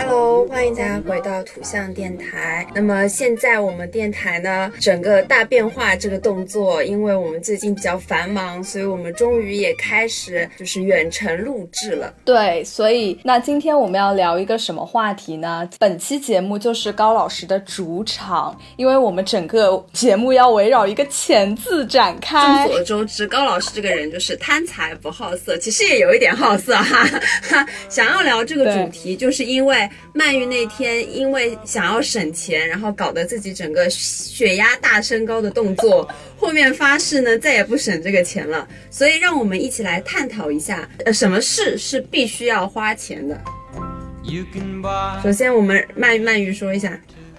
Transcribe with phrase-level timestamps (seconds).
[0.00, 2.64] Hello，欢迎大家回到土象电台。
[2.72, 12.14] 那么现在我们电台呢，整个大变化这个动作，因为我们最近比较繁忙，所以我们终于也开始就是远程录制了。
[12.24, 15.68] 对，所以那今天我们要聊一个什么话题呢？
[15.80, 22.64] 本期节目就是高老师的主场，因为我们整个节目要围绕一个“钱”字展开。
[22.68, 27.04] 众所周知，高老师这个人就是贪财不好色，其实也有一点好色哈。
[27.42, 27.66] 哈。
[27.90, 29.87] 想要聊这个主题，就是因为。
[30.12, 38.66] 曼玉那天因为想要省钱，然后搞得自己整个血压大升高的动作，后面发誓呢再也不省这个钱了。
[38.90, 43.40] 所以让我们一起来探讨一下，呃，什么事是必须要花钱的。
[45.22, 46.98] 首先，我们曼曼玉说一下。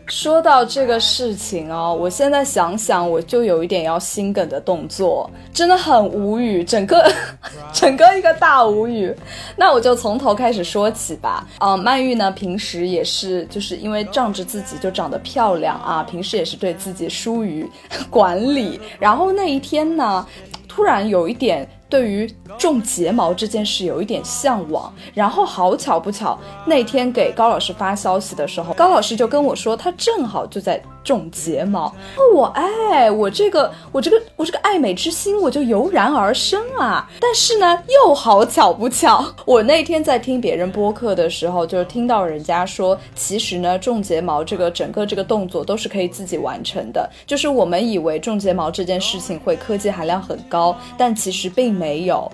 [0.10, 7.10] 说到这个事情哦，我现在想想，我就有一点要心梗的动作，真的很无语，整个
[7.72, 9.16] 整个一个大无语。
[9.56, 11.48] 那我就从头开始说起吧。
[11.60, 17.70] 嗯，曼玉呢，平时也是就是因为仗着自己就长得漂亮啊，平时也是对自己疏于
[18.10, 18.82] 管理。
[19.00, 20.26] 然后那一天呢，
[20.68, 21.68] 突然有一点。
[21.90, 30.82] 对于种睫毛这件事有一点向往，然后好巧不巧，那天给高老师发消息的时候，高老师就跟我说，他正好就在。
[31.02, 31.92] 种睫毛，
[32.36, 37.10] 我哎，我这个我这个我这个爱美之心，我就油然而生啊！
[37.20, 47.10] 但是呢，又好巧不巧，我那天在听别人播客的时候，就是听到人家说，其实呢，种睫毛这个整个这个动作都是可以自己完成的。
[47.26, 52.30] 就是我们以为种睫毛这件事情会科技含量很高，但其实并没有。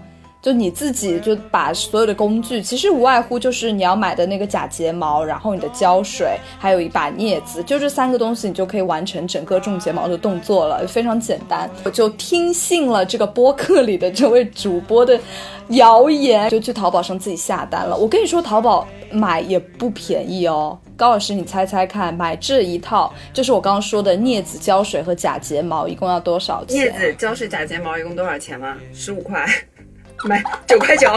[0.46, 11.68] 就你自己就把所有的工具，其实无外乎就是你要买的那个假睫毛，然后你的胶水，还有一把镊子，就这三个东西，你就可以完成整个种睫毛的动作了，非常简单。
[11.84, 15.20] 我就听信了这个播客里的这位主播的
[15.70, 17.98] 谣言，就去淘宝上自己下单了。
[17.98, 20.78] 我跟你说，淘宝买也不便宜哦。
[20.96, 26.94] 高老师，你猜猜看，买这一套就是我刚刚说的镊子、胶水和假睫毛，一共要多少钱？
[26.94, 28.78] 镊子、胶水、假睫毛一共多少钱吗？
[28.94, 29.44] 十五块。
[30.26, 31.08] 买九块九，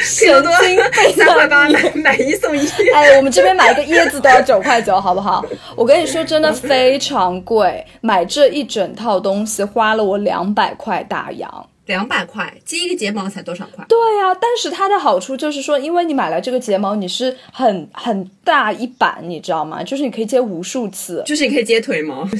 [0.00, 0.82] 神经病！
[1.16, 2.66] 三块八买买一送一。
[2.94, 5.44] 哎，我们这边买一个椰子都要九块九，好不好？
[5.74, 7.84] 我跟你说，真的非常贵。
[8.00, 11.66] 买这一整套东西花了我两百块大洋。
[11.86, 13.84] 两百块接一个睫毛才多少块？
[13.88, 19.82] 对呀，但是它的好处就是说，因为你买了这个睫毛，你是很很大一板，你知道吗？
[19.82, 22.24] 就是你可以接无数次，就是你可以接腿毛，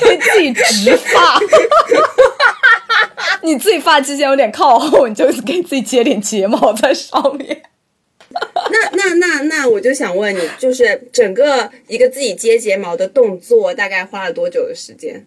[0.00, 1.38] 可以自己植发。
[3.42, 7.62] 你自己发际线有点靠后，你就给自己接点睫毛在上面。
[8.70, 15.26] 那那那那，我就想问你，就是整个一个自己接睫毛的动作，大概花了多久的时间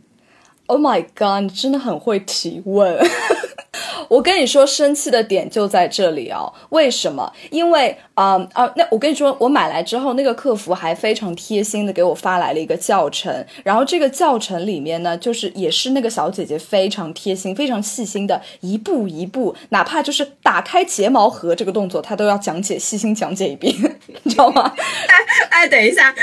[0.67, 1.43] ？Oh my god！
[1.43, 2.99] 你真的很会提问。
[4.07, 6.51] 我跟你说，生气的点就在这里哦。
[6.69, 7.31] 为什么？
[7.51, 13.45] 因为啊啊，那我跟你说，我买来之后，那个客服还非常贴心的给我发来了一个教程。
[13.63, 23.73] 然后这个教程里面呢，就是也是那个小姐姐非常贴心、非常细心的，一步一步，哪怕就是打开睫毛盒这个动作，她都要讲解、细心讲解一遍，
[24.23, 24.73] 你知道吗？
[25.07, 25.15] 哎
[25.49, 26.13] 哎，等一下，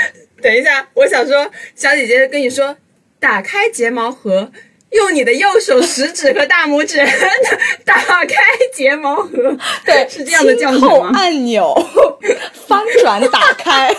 [0.41, 2.75] 等一下，我想说，小姐姐跟你说。
[3.19, 4.51] 打开睫毛盒，
[4.97, 6.97] 用你的右手食指和大拇指
[7.85, 8.35] 打开
[8.73, 9.29] 睫毛盒。
[9.85, 11.11] 对，是这样的叫吗？
[11.13, 11.73] 按钮，
[12.67, 13.95] 翻转打开。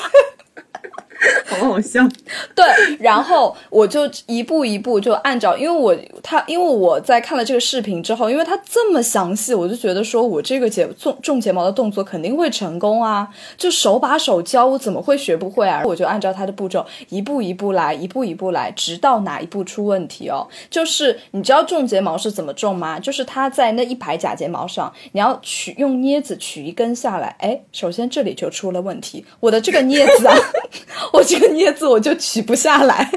[1.47, 2.07] 好好笑，
[2.55, 2.65] 对，
[3.01, 15.83] 然后我就一步一步就按照，因为我他因为我在看了这个视频之后，因为他这么详细，我就觉得说我这个睫种种睫毛的动作肯定会成功啊，就手把手教，我怎么会学不会啊？
[15.87, 20.47] 我就按照他的步骤一步一步来，一步一步来，直到哪一步出问题哦？
[20.71, 23.01] 就是你知道种睫毛是怎么种吗？
[23.01, 30.37] 就是他在那一排假睫毛上，你要取用镊子取一根下来，哎，首先这里就出了问题，我的这个镊子啊。
[31.13, 33.11] 我这个镊子我就取不下来，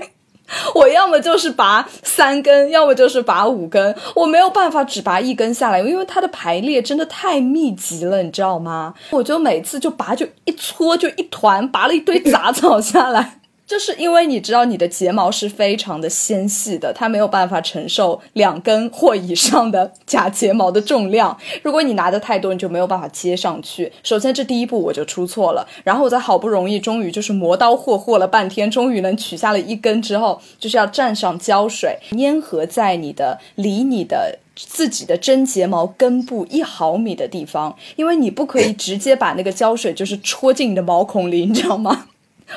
[0.75, 8.93] 我要么就是拔三根，要么就是拔五根，我没有办法只拔一根下来，因为它的排列真的太密集了，你知道吗？
[9.09, 13.40] 我就每次就拔就一撮就一团，拔了一堆杂草下来。
[13.71, 21.37] 就是因为你知道你的睫毛是非常的纤细的，它没有办法承受两根或以上的假睫毛的重量。
[21.63, 23.89] 如果你拿的太多，你就没有办法接上去。
[24.03, 42.07] 首先这第一步我就出错了，然后我在好不容易终于就是磨刀霍霍了半天，终于能取下了一根之后，就是要蘸上胶水，粘合在你的离你的自己的真睫毛根部一毫米的地方，因为你不可以直接把那个胶水就是戳进你的毛孔里，你知道吗？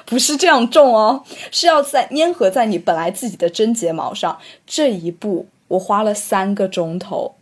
[0.05, 4.39] 不是这样种哦，是要在粘合在你本来自己的真睫毛上。
[4.67, 7.35] 这一步我花了三个钟头。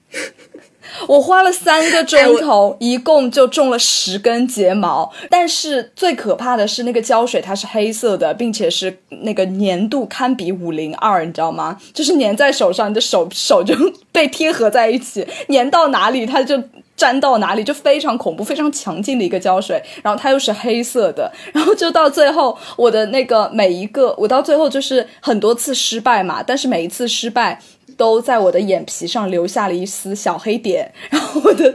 [1.06, 5.10] 我花了三个钟头，一共就种了十根睫毛。
[5.30, 11.78] 但是最可怕的是，那个胶水它是黑色的，并且是那个粘度堪比五零二，你知道吗？
[11.94, 13.74] 就是粘在手上，你的手手就
[14.10, 16.60] 被贴合在一起，粘到哪里它就
[17.02, 19.82] 粘到哪里，就非常恐怖、非常强劲的一个胶水。
[20.02, 27.58] 然后它又是黑色的， 然后就到最后，我的那个每一个，我到最后就是很多次失败嘛，但是每一次失败。
[27.94, 31.72] 都在我的眼皮上留下了一丝小黑点， 然后我的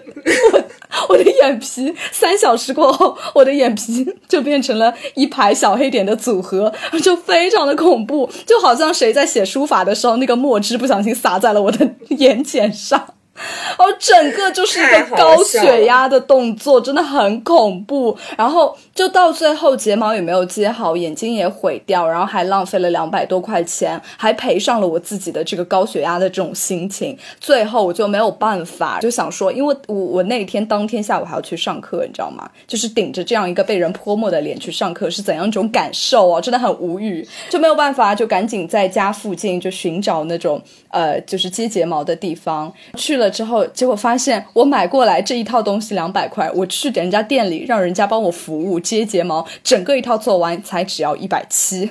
[0.52, 0.64] 我
[1.10, 13.14] 我的眼皮三小时过后，我的眼皮就变成了一排小黑点的组合，就非常的恐怖，就好像谁在写书法的时候，那个墨汁不小心洒在了我的眼睑上。
[13.78, 18.18] 哦，整个就是一个高血压的动作，真的很恐怖。
[18.36, 27.16] 然后就到最后，睫毛也没有接好，眼睛也毁掉，然后还浪费了两百多块钱，还赔上了我自己的这个高血压的这种心情。
[27.40, 32.50] 最后我就没有办法，就想说，因为我我那天当天下午还要去上课，你知道吗？
[32.66, 36.42] 就是顶着这样一个被人泼墨的脸去上课，是怎样一种感受啊？
[36.42, 43.27] 真的很无语，就没有办法，就赶紧在家附近就寻找那种呃，就是接睫毛的地方去了。
[43.30, 51.90] 之后，结果发现我买过来这一套东西两百块，我去人家店里让人家帮我服务接睫毛，整个一套做完才只要一百七，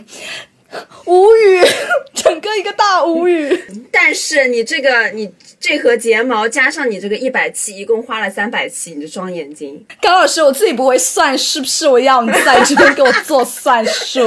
[1.04, 1.62] 无语，
[2.14, 3.64] 整个一个大无语。
[3.92, 9.84] 但是你这个你这盒睫毛加上你这个一百七，一共花了三百七，你的双眼睛。
[10.02, 11.88] 高老师，我自己不会算，是不是？
[11.88, 14.20] 我要你在这边给我做算术，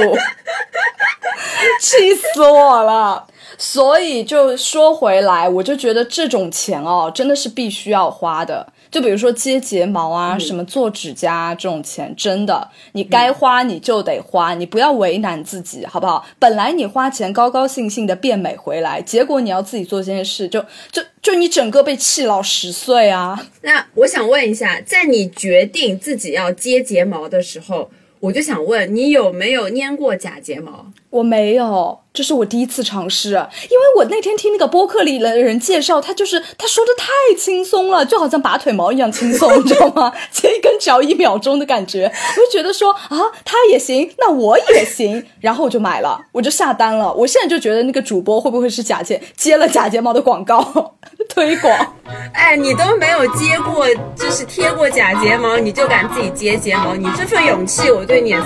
[1.80, 3.26] 气死我了。
[3.62, 8.66] 所以就说回来，我就觉得这种钱哦，真的是必须要花的。
[8.90, 16.24] 就比如说接睫毛啊，什么做指甲这种钱，真的你该花你就得花，你不要为难自己，好不好？
[16.38, 23.46] 本来你花钱高高兴兴的变美回来，结果你要自己做这件事，就就就你整个被气老十岁啊！
[23.60, 27.90] 那我想问一下，在你决定自己要接睫毛的时候。
[28.20, 30.84] 我就想问你有没有粘过假睫毛？
[31.10, 33.30] 我没有，这是我第一次尝试。
[33.30, 40.12] 因为我那天听那个播客里的人介绍，他就是他说的太轻松了，就好像拔腿毛一样轻松，你知道吗？
[40.30, 47.12] 接一根只要一秒钟的感觉，我就觉得说啊，他也行，那我也行，然后我就买了，我就下单了。
[47.12, 50.94] 我现在就觉得那个主播会不会是假睫接了假睫毛的广告？
[51.28, 51.94] 推广，
[52.32, 53.86] 哎，你都没有接过，
[54.16, 56.94] 就是贴过假睫毛，你就敢自己接睫毛？
[56.94, 58.42] 你这份勇气，我对你也是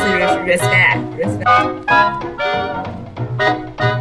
[0.46, 2.53] respect respect。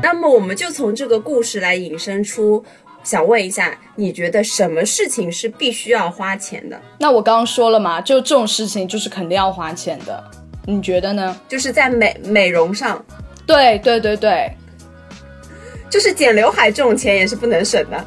[0.02, 2.64] 那么，我们就从这个故事来引申出，
[3.04, 6.80] 想问一下，你觉得什么事情是必须要花钱的？
[7.00, 10.24] 那我刚刚说了嘛，就这种事情就是肯定要花钱的，
[10.66, 11.36] 你觉得呢？
[11.48, 13.04] 就是在美美容上，
[13.46, 14.52] 对对对对，
[15.90, 18.06] 就是剪刘海这种钱也是不能省的。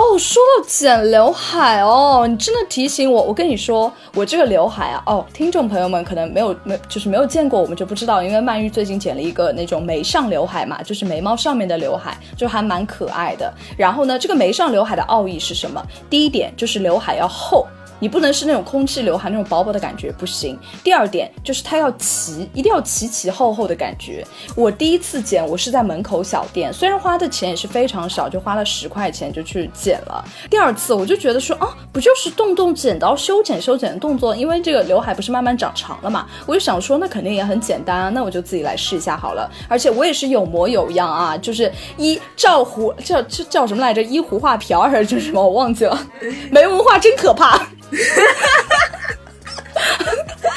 [0.00, 3.22] 哦，说到剪刘海哦，你真的提醒我。
[3.22, 8.22] 我跟你说，我这个刘海啊，哦，听众朋友们可能没有没就是没有见过，我们就不知道。
[8.22, 13.52] 因为曼玉最近剪了一个那种眉上刘海嘛，就是眉毛上面的刘海，就还蛮可爱的。
[13.76, 15.84] 然后呢，这个眉上刘海的奥义是什么？
[16.08, 17.66] 第一点就是刘海要厚。
[18.00, 20.58] 你不能是那种空气刘海那种薄薄的感觉不行。
[20.82, 24.26] 第二点就是它要齐，一定要齐齐厚厚的感觉。
[24.56, 30.24] 我第一次剪，我是在门口小店，虽然花的钱也是非常少，就花了十块钱就去剪了。
[30.48, 34.34] 第二次我就觉得说啊，不就是动动剪刀修剪修剪的动作？
[34.34, 39.50] 因为这个刘海不是慢慢长长了嘛，我就想说那肯定也很简单啊，那我就自己来试一下好了。
[39.68, 44.02] 而且我也是有模有样啊，就是一照胡叫叫叫什么来着？
[44.02, 45.42] 一胡画瓢还是叫什么？
[45.42, 46.06] 我忘记了。
[46.50, 47.60] 没文化真可怕。
[47.96, 48.22] 哈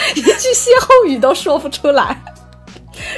[0.15, 2.15] 一句歇后语都说不出来，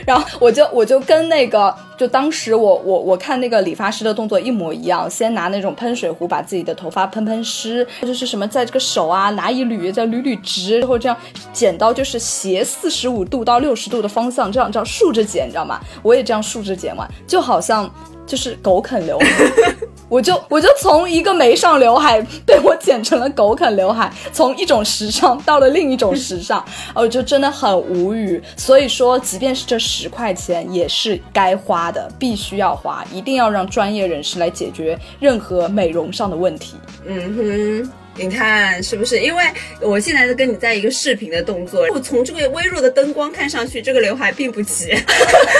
[0.05, 11.17] 然后我就我就跟那个，就当时我我我看那个理发师的动作一模一样，先拿那种喷水壶把自己的头发喷喷湿，就是什么在这个手啊拿一捋再捋捋直，然后这样
[11.51, 15.79] 剪刀就是斜四十五度到六十度的方向，这样这样竖着剪，你知道吗？
[16.01, 17.91] 我也这样竖着剪完，就好像。
[18.27, 19.27] 就是狗啃刘海，
[20.07, 28.41] 我就我就从一个眉上刘海 被我剪成了狗啃刘海，从一种时尚到了另一种时尚， 我就真的很无语。
[28.55, 36.75] 所以说，即便是这十块钱，也是该花的，必须要花，一定要让专业人士来解决任何美容上的问题。
[37.05, 37.91] 嗯哼。
[38.17, 39.19] 你看是不是？
[39.19, 39.43] 因为
[39.81, 44.95] 我现在是跟你在一个视频的动作，我从这个微弱的灯光看上去，这个刘海并不齐，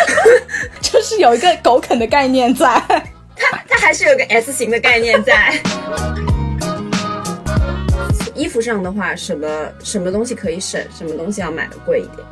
[0.80, 2.82] 就是有一个狗啃的概念在。
[3.36, 5.54] 它它还是有个 S 型的概念在。
[8.36, 9.48] 衣服上的话，什么
[9.82, 12.28] 什么东西可以省，什么东西要买的贵一点？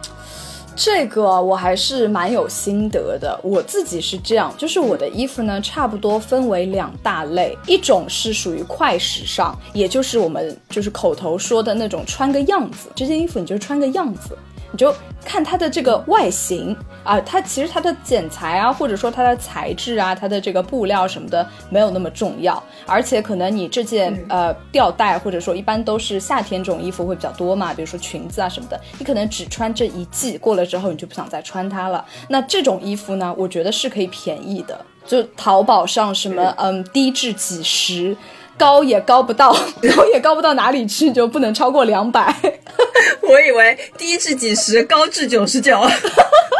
[0.75, 3.39] 这个我还是蛮有心得的。
[3.43, 14.37] 我自己是这样，就是我的衣服呢，差不多分为两大类，一种是属于快时尚，也就是我们就是口头说的那种穿个样子，这件衣服你就穿个样子。
[14.73, 32.03] 你就看它的这个外形啊，它其实它的剪裁啊，或者说它的材质啊，它的这个布料什么的没有那么重要，而且可能你这件呃吊带或者说一般都是夏天这种衣服会比较多嘛，比如说裙子啊什么的，你可能只穿这一季，过了之后你就不想再穿它了。
[32.27, 38.17] 那这种衣服呢，我觉得是可以便宜的，就淘宝上什么嗯低至几十。
[38.63, 39.51] 高也高不到，
[39.93, 42.33] 高也高不到哪里去，就不能超过两百。
[43.21, 45.77] 我以为低至几十，高至九十九，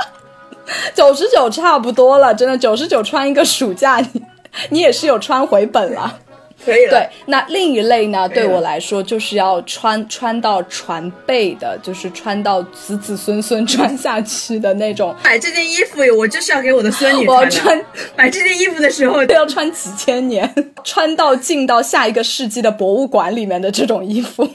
[0.94, 4.22] 九十九差不多了，真的九十九穿一个暑假，你
[4.70, 6.20] 你也是有穿回本了。
[6.66, 6.92] 可以了。
[6.92, 8.28] 对，那另一类呢？
[8.30, 15.16] 对我来说，就是要穿穿到船背的，就是穿到子子孙孙 穿下去的那种。
[15.24, 17.86] 买这件衣服，我就是要给我的孙女穿。
[18.16, 20.54] 买这件衣服的时候，都要穿几千年，
[20.84, 24.48] 穿到进到下一个世纪的博物馆里面的这种衣服。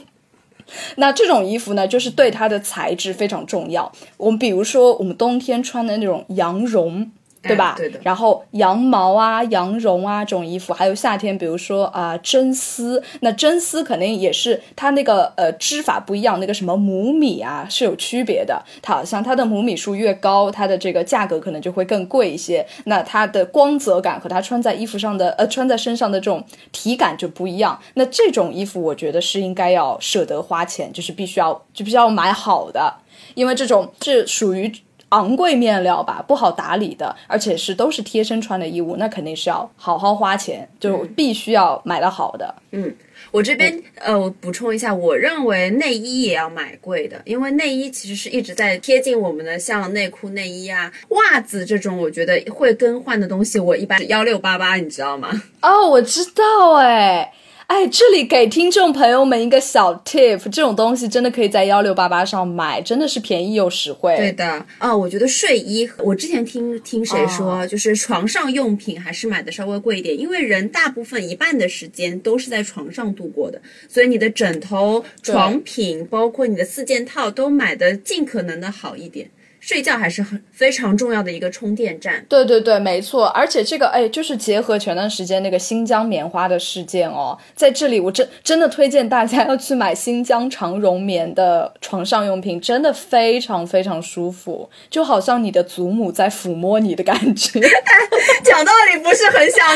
[0.97, 3.91] 那这种衣服呢，就是对它的材质非常重要。
[4.17, 7.11] 我们比如说，我们冬天穿的那种羊绒。
[7.41, 7.75] 对吧？
[7.77, 7.99] 对的。
[8.03, 18.61] 然后羊毛啊、羊绒啊这种衣服，还有夏天，比如说啊真丝，那真丝肯定也是它那个呃织法不一样，那个什么母米啊是有区别的。
[18.81, 22.65] 它好像它的母米数越高，它的这个价格可能就会更贵一些。
[22.85, 27.79] 那它的光泽感和它穿在衣服上的呃穿在身上的这种体感就不一样。
[27.93, 32.93] 那这种衣服我觉得是应该要舍得花钱，就是必须要就必须要买好的，
[33.35, 34.69] 因为这种是属于。
[35.09, 42.53] 昂贵面料吧，不好打理的，而且是都是贴身穿的衣物，那肯定是要好好花钱，就必须要买的好的。
[42.71, 42.93] 嗯，
[43.31, 55.29] 我这边呃，我补充一下，我认为内衣也要买贵的，因为内衣其实是一直在贴近我们的，像内裤、内衣啊、袜子这种，我觉得会更换的东西，我一般幺六八八，你知道吗？
[55.61, 57.33] 哦，我知道，哎。
[57.69, 64.17] 哎，这里给听众朋友们一个小 tip，这种东西真的可以在幺六八八上买，真的是便宜又实惠。
[64.17, 79.29] 对的，啊，我觉得睡衣，我之前听听谁说，就是床上用品还是买的稍微贵一点，因为人大部分一半的时间都是在床上度过的，所以你的枕头、床品，包括你的四件套，都买的尽可能的好一点。
[79.59, 82.25] 睡觉还是很非常重要的一个充电站。
[82.29, 83.25] 对对对，没错。
[83.27, 97.59] 而且这个哎，就是结合前段时间那个新疆棉花的事件哦，在这里我真真的推荐大家要去买新疆长绒棉的床上用品，真的非常非常舒服，就好像你的祖母在抚摸你的感觉。
[98.43, 99.67] 讲道理不是很想，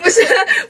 [0.00, 0.20] 不是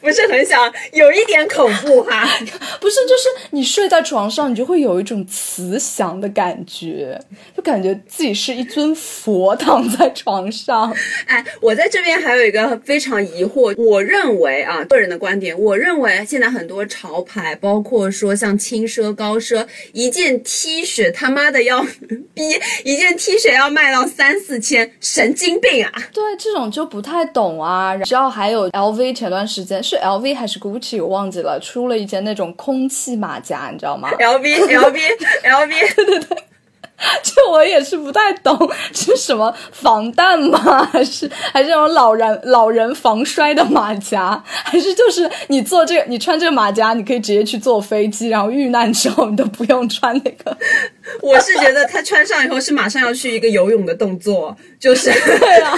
[0.00, 2.28] 不是很想，有一点恐怖哈。
[2.80, 7.16] 不是，就是你睡在床上，你就会有一种慈祥的感觉，
[7.56, 8.39] 就感觉自己。
[8.40, 10.90] 是一尊佛躺在床上，
[11.26, 21.82] 哎，我在这边还有一个非常疑惑，我认为啊，个人的观点，我认为现在很多潮牌，包括说像轻奢、高奢，一件 T 恤他妈的要
[22.32, 22.42] 逼
[22.84, 25.92] 一件 T 恤要卖到三四千，神经病啊！
[26.14, 27.94] 对，这种就不太懂啊。
[28.08, 36.38] 然后还有 LV，前段时间是 LV 还是 Gucci，我忘记了，出了一件那种空气马甲，你知道吗？LV，LV，LV， 对对对。
[37.22, 38.56] 这我也是不太懂，
[38.92, 40.84] 是什么防弹吗？
[40.92, 44.42] 还是还是那种老人老人防摔的马甲？
[44.46, 50.56] 还是就是你做这个，你穿这个马甲，你可以直接去坐飞机，然后遇难之后你都不用穿那个。
[51.22, 55.74] 我是觉得他穿上以后是马上要去一个游泳的动作，就是 对啊，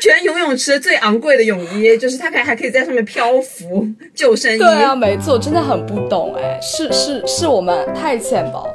[0.00, 4.58] 全游泳池最昂贵的泳衣，就是他可以还可以在上面漂浮救生衣。
[4.58, 8.68] 对啊，没错，真的很不懂哎，是是是我们太浅薄。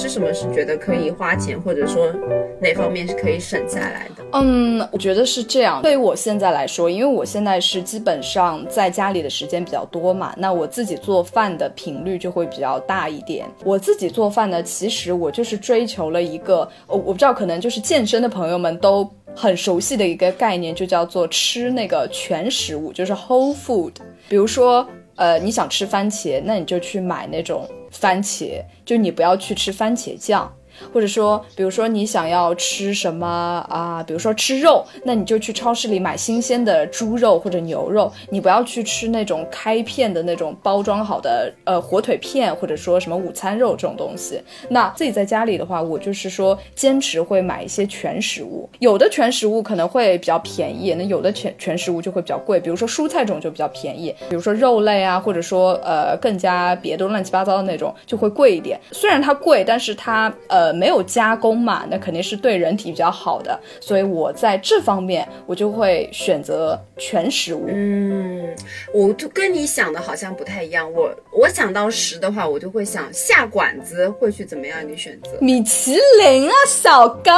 [0.00, 2.10] 是什么是觉得可以花钱，或者说
[2.58, 4.24] 哪方面是可以省下来的？
[4.32, 5.82] 嗯，我觉得是这样。
[5.82, 13.46] 对于我现在来说，因为我现在是基本上在家里的时间比较多嘛，那我自己做饭的频率就会比较大一点。
[13.62, 23.92] 我自己做饭呢，其实我就是追求了一个，我我不知道，可能就是健身的朋友们都很熟悉的一个概念，就叫做吃那个全食物，就是 whole food。
[24.30, 27.68] 比如说，呃，你想吃番茄，那你就去买那种。
[27.90, 30.56] 番茄，就你不要去吃番茄酱，
[30.92, 33.26] 或者说，比如说你想要吃什么
[33.68, 44.40] 啊，比如说吃肉，那你就去超市里买新鲜的猪肉或者牛肉，你不要去吃那种开片的那种包装好的呃火腿片，或者说什么午餐肉这种东西。
[44.68, 52.60] 那自己在家里的话，我就是说坚持会买一些全食物，有的全食物可能会比较便宜，那有的全全食物就会比较贵。
[52.60, 58.78] 比如说蔬菜种就比较便宜，比如说肉类啊，或者说呃更加别的乱七八糟的那种就会贵一点。
[58.92, 63.58] 虽然它贵，但是它呃没有加工嘛，那肯定是对人体比较好的。
[63.80, 67.66] 所以我在这方面我就会选择全食物。
[67.68, 68.54] 嗯，
[68.92, 70.90] 我就跟你想的好像不太一样。
[70.92, 74.80] 我我想到食的话，我就会想下馆子会去怎么样？
[74.80, 77.32] 一个选择米其林啊，小高。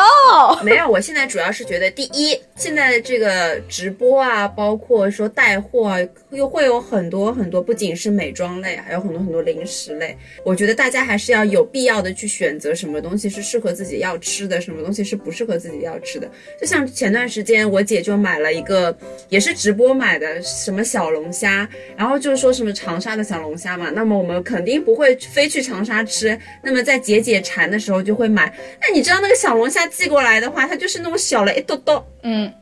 [0.63, 5.99] 没有，我现在主要是觉得第一，现在的这个直播啊，包括说带货啊，
[6.31, 10.17] 又会有很多很多，不仅是美妆类，还有很多很多零食类。
[10.45, 16.31] 我觉得大家还是要有必要的去选择什么东西是适合自己要吃的，什么东西是不适合自己要吃的。
[16.61, 18.97] 就像前段时间我姐就买了一个，
[19.29, 28.53] 也是直播买的什么小龙虾，然后就是说什么长沙的小龙虾嘛，那么我们肯定不会非去长沙吃，那么在解解馋的时候就会买。
[28.81, 32.53] 那你知道那个小龙虾寄过来的话，它就是那种小了一兜兜，嗯。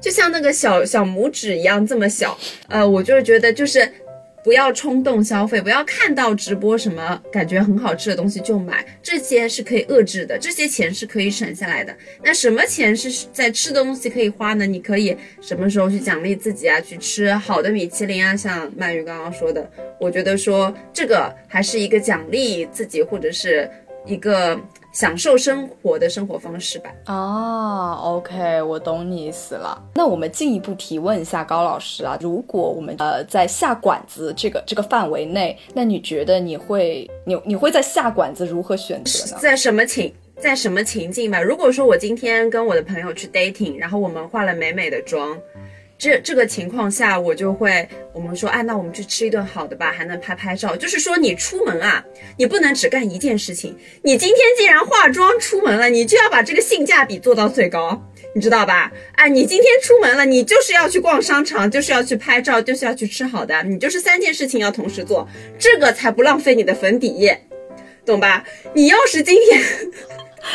[0.00, 2.36] 就像那个小小拇指一样这么小，
[2.68, 3.86] 呃，我就是觉得就是
[4.46, 11.92] 不要冲动消费，不要看到直播什么感觉很好吃的东西就买，这些是可以遏制的，这些钱是可以省下来的。
[12.22, 14.64] 那什么钱是在吃的东西可以花呢？
[14.64, 16.80] 你可以什么时候去奖励自己啊？
[16.80, 23.68] 去吃好的米其林啊，像曼玉刚刚说的，我觉得说这个还是一个奖励自己或者是
[24.06, 24.58] 一个。
[24.92, 26.90] 享受生活的生活方式吧。
[27.04, 29.78] 啊，OK，我懂你意思了。
[29.94, 39.38] 那我们进一步提问一下高老师啊，如果我们呃在下馆子这个这个范围内，那你觉得你会你你会在下馆子如何选择呢？
[39.38, 41.42] 在什么情在什么情境吧？
[41.42, 45.36] 如果说我今天跟我的朋友去 dating，然后我们化了美美的妆。
[45.98, 50.76] 这这个情况下，我就会我们说，哎，那我们去吃一顿好的吧，还能拍拍照。
[50.76, 52.04] 就是说，你出门啊，
[52.36, 53.74] 你不能只干一件事情。
[54.02, 58.02] 你今天既然化妆出门了，你就要把这个性价比做到最高，
[58.34, 58.92] 你知道吧？
[59.14, 65.26] 哎，你今天出门了，你就是要去逛商场，就是要去拍照，就是要去吃好的，你就是三件事情要同时做，
[65.58, 67.48] 这个才不浪费你的粉底液，
[68.04, 68.44] 懂吧？
[68.74, 69.62] 你要是今天。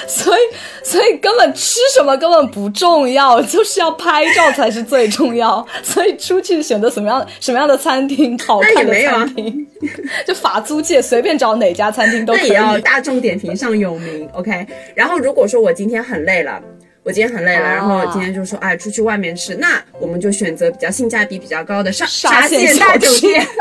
[0.07, 0.39] 所以，
[0.83, 5.65] 所以根本吃什么根本不重要，就是要拍照才是最重要。
[5.83, 9.67] 所以出去选择什么样什么样的餐厅，好看的餐厅，
[10.25, 12.49] 就法租界随便找哪家餐厅都可以。
[12.49, 14.65] 也要大众点评上有名，OK。
[14.95, 16.61] 然后如果说我今天很累了，
[17.03, 23.45] 我今天很累了，然后今天就说哎出去外面吃，那我们就选择比较性价比比较高的沙沙县大酒店。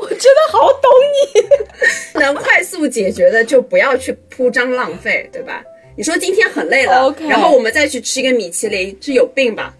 [0.00, 0.90] 我真的好懂
[1.34, 5.62] 你， 能快速解决的就不要去铺张浪费，对吧？
[5.96, 9.72] 你说今天很累了然后我们再去吃一个米其林，是有病吧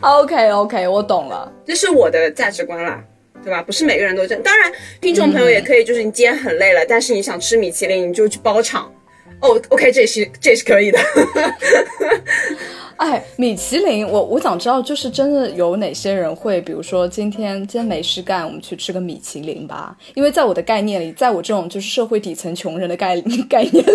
[0.00, 3.02] ？OK OK，我懂了，这是我的价值观啦，
[3.44, 3.62] 对吧？
[3.62, 4.42] 不是每个人都这样。
[4.42, 8.92] 当然，听众朋友也可以，就是你今天很累了，但是你想吃米其林，你就去包场。
[9.40, 10.98] 哦，OK，这是这是可以的。
[12.96, 19.96] 哎，米其林，我我想知道，就是真的有哪些人会，比如说今天今天没事干，我们去吃个米其林吧。
[20.14, 23.90] 因为在我的概念里，在我这种就是社会底层穷人的概 概念里，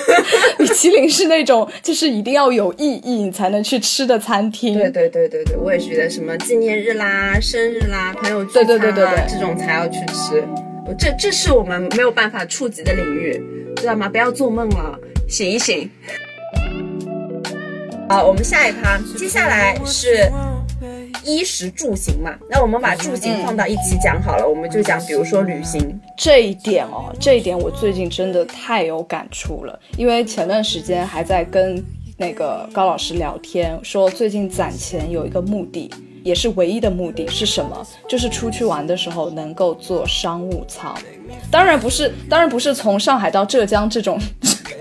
[0.58, 4.74] 米其林是那种就是一定要有意义你才能去吃的餐厅。
[4.74, 10.42] 对对对对对，我也觉得什么纪念日啦、生日啦、朋友聚餐啦这种才要去吃。
[10.98, 13.40] 这这是我们没有办法触及的领域，
[13.76, 14.08] 知道吗？
[14.08, 14.98] 不要做梦了，
[15.28, 15.88] 醒一醒。
[18.10, 20.28] 好，我们下一趴，接下来是
[21.24, 22.36] 衣食住行嘛。
[22.50, 31.80] 那我们把住行放到一起讲好了，我们就讲，比如说旅行这一点哦，这一点我最近真的太有感触了，因为前段时间还在跟
[32.16, 35.88] 那个高老师聊天，说最近攒钱有一个目的，
[36.24, 37.86] 也是唯一的目的是什么？
[38.08, 40.92] 就是出去玩的时候能够坐商务舱。
[41.50, 44.18] 当然不是，当然不是从上海到浙江这种。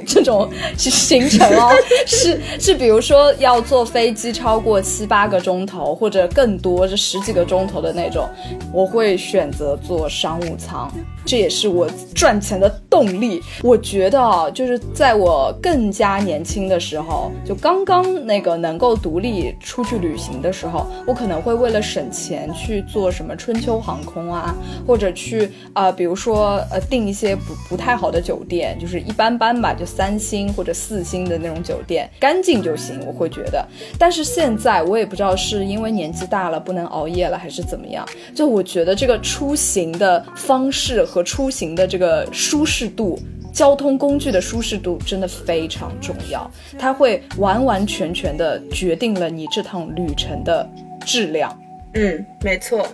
[0.07, 1.71] 这种行程哦，
[2.07, 8.27] 是 是，比如说要坐飞机超过七八个钟头或者更多，这十几个钟头的那种，
[8.73, 10.91] 我会选择坐商务舱。
[11.25, 13.39] 这也是我赚钱的动力。
[13.61, 24.55] 我觉得啊，就是在我更加年轻的时候，就刚刚那个能够独立出去旅行的时候，我可能会为了省钱去做什么春秋航空啊，
[24.87, 32.97] 或者去啊，比如说说呃订一些不不太好的酒店，就是一般般吧，就三星或者四星的那种酒店，干净就行。
[33.05, 43.19] 我会觉得，但是现在我也不知道是因为年纪大了不能熬夜了，还是怎么样，就我觉得这个出行的方式和出行的这个舒适度。
[43.51, 50.69] 交通工具的舒适度真的非常重要，它会完完全全的决定了你这趟旅程的
[51.03, 51.59] 质量。
[51.95, 52.87] 嗯，没错。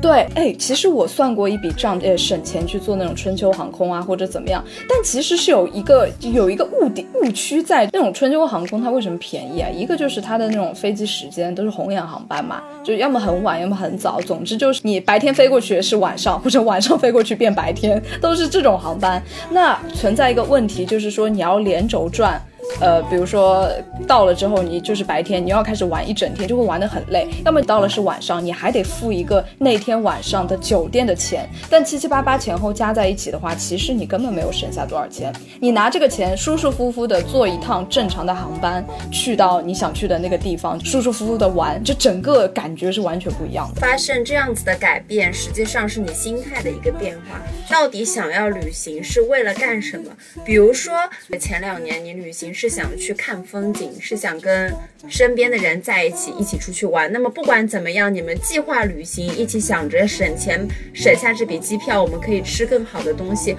[0.00, 4.64] 对，哎，其实我算过一笔账，呃，省钱去做那种春秋航空啊，或者怎么样。
[4.88, 9.68] 但其实是有一个有一个误点误区在，那种春秋航空它为什么便宜啊？
[9.68, 19.22] 一个就是它的那种飞机时间都是红眼航班嘛，就要么很晚，要么很早，总之就是你白天飞过去是晚上，或者晚上飞过去变白天，都是这种航班。
[19.50, 22.40] 那存在一个问题，就是说你要连轴转。
[22.80, 23.68] 呃，比如说
[24.06, 27.28] 到了之后，你就是白天，你要开始玩一整天，就会玩得很累。
[27.44, 31.48] 要么到了是晚上，你还得付一个那天晚上的酒店的钱。
[31.68, 35.32] 但七七八八前后加在一起的话，其实你根本没有省下多少钱。
[35.60, 43.80] 你拿这个钱舒舒服服的坐一趟正常的航班，去到你想去的那个地方，舒舒服服的玩，这整个感觉是完全不一样的。
[43.80, 47.40] 发生这样子的改变，实际上是你心态的一个变化。
[47.68, 50.04] 到底想要旅行是为了干什么？
[50.44, 50.94] 比如说
[51.38, 52.49] 前两年你旅行。
[52.52, 54.72] 是想去看风景，是想跟
[55.08, 57.10] 身边的人在一起，一起出去玩。
[57.12, 63.56] 那么不管怎么样，你们计划旅行，一起想着省钱，省下这笔机票，我们可以吃更好的东西。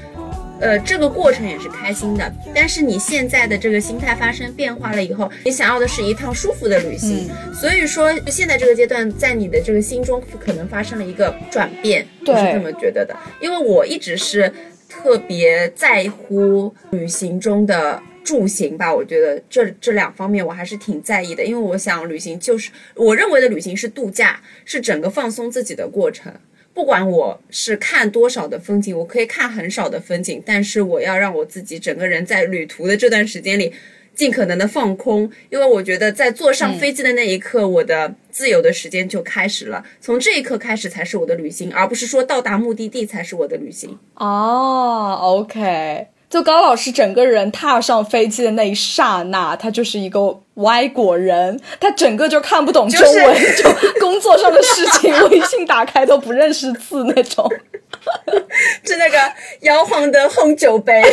[0.60, 2.32] 呃，这个过程也是开心的。
[2.54, 7.27] 但是你现在的这个心态发生变化了以后，你想要的是一趟舒服的旅行。
[7.51, 13.17] 所以说，现在这个阶段，在你的这个心中可能发生了一个转变，我是这么觉得的。
[13.41, 14.54] 因为我一直是
[14.88, 18.04] 特别在乎旅行中的。
[18.23, 26.34] 住行吧，我觉得这这两方面我还是挺在意的，因为我想旅行就是我认为的旅行是度假，是整个放松自己的过程。
[26.73, 33.73] 不管我是看多少的风景，我可以看很少的风景，但是我要让我自己整个人在旅途的这段时间里
[34.15, 39.84] 尽可能的放空，因为我觉得在坐上飞机的那一刻，我的自由的时间就开始了。
[39.99, 43.99] 从这一刻开始才是我的旅行，而不是说到达目的地才是我的旅行。
[44.15, 46.07] 哦，OK。
[46.31, 57.47] 就高老师整个人踏上飞机的那一刹那，他就是一个外国人，他整个就看不懂中文，就工作上的事情， 微信打开都不认识字那种，
[58.83, 59.17] 是那个
[59.61, 61.03] 摇晃的红酒杯，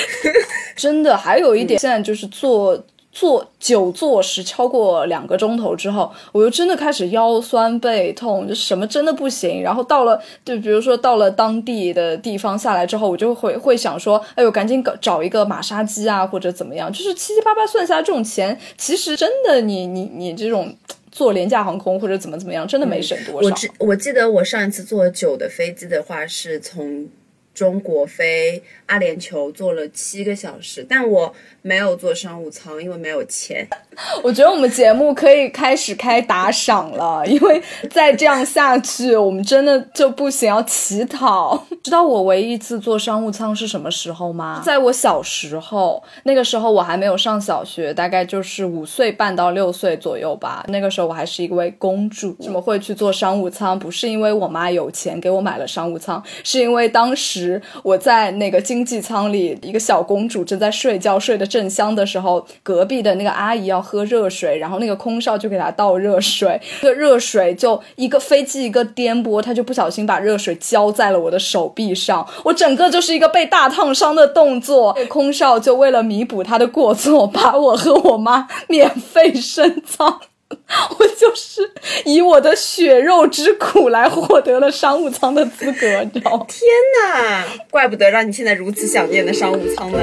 [0.76, 1.16] 真的。
[1.16, 2.84] 还有一点，现在就是做。
[3.12, 9.62] 坐久坐时超过两个钟头之后，我又真的开始腰酸背痛，就什么真的不行。
[9.62, 16.90] 然后到了，就比如说到了当地的地方下来之后，我就会会想说，哎呦，赶紧搞找一个马杀鸡啊，或者怎么样。
[16.90, 20.74] 就是七 七八八算下来这种钱，其实真的你你你这种
[21.10, 23.46] 坐廉价航空或者怎么怎么样，真的没省多少。
[23.46, 27.06] 我记我记得我上一次坐九的飞机的话，是从
[27.54, 31.34] 中国飞阿联酋坐了七个小时，但我。
[31.64, 33.64] 没有坐商务舱，因为没有钱。
[34.20, 41.64] 我觉得我们节目可以开始开打赏了，因为再这样下去，我们真的就不行，要乞讨。
[41.84, 44.60] 知道我唯一一次坐商务舱是什么时候吗？
[44.64, 50.64] 在我小时候，那个时候我还没有上小学，大概就是五岁半到六岁左右吧。
[50.66, 52.34] 那个时候我还是一位公主。
[52.40, 53.78] 怎么会去坐商务舱？
[53.78, 61.46] 不是因为我妈有钱给我买了商务舱，是因为当时时我在那个经济舱里，一个小公主正在睡觉，睡得。
[61.52, 74.96] 正香的时候，隔壁的那个阿姨要喝热水，然后那个空少就给她倒热水，这个热水就一个飞机一个颠簸，她就不小心把热水浇在了我的手臂上，我整个就是一个被大烫伤的动作。
[75.10, 80.20] 空少就为了弥补他的过错，把我和我妈免费升舱。
[80.98, 81.70] 我就是
[82.04, 86.46] 以我的血肉之苦来获得了商务舱的资格，你知道吗？
[86.48, 86.60] 天
[87.02, 89.98] 哪，怪不得让你现在如此想念的商务舱呢。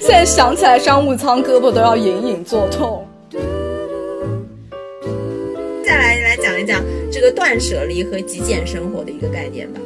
[0.00, 3.06] 现在想起来商务舱，胳膊都要隐隐作痛。
[5.84, 9.80] 再来来讲一讲这个断舍离和极简生活的一个概念吧。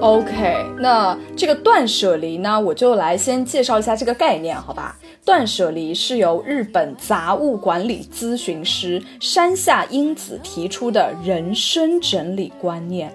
[0.00, 4.96] OK，那这个断舍离呢，我就来先介绍一下这个概念，好吧？
[5.24, 13.12] 断舍离是由日本杂物管理咨询师山下英子提出的人生整理观念。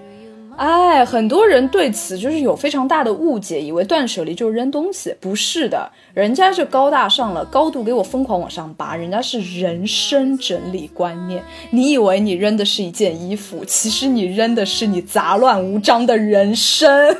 [0.56, 11.42] 哎，很多人对此就是有非常大的误解，以为断舍离就是扔东西，不是的，人家是高大上了，高度给我疯狂往上拔，人家是人生整理观念。
[11.70, 17.16] 你以为你扔的是一件衣服，其实你扔的是你杂乱无章的人生。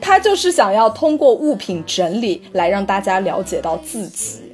[0.00, 4.51] 他就是想要通过物品整理来让大家了解到自己。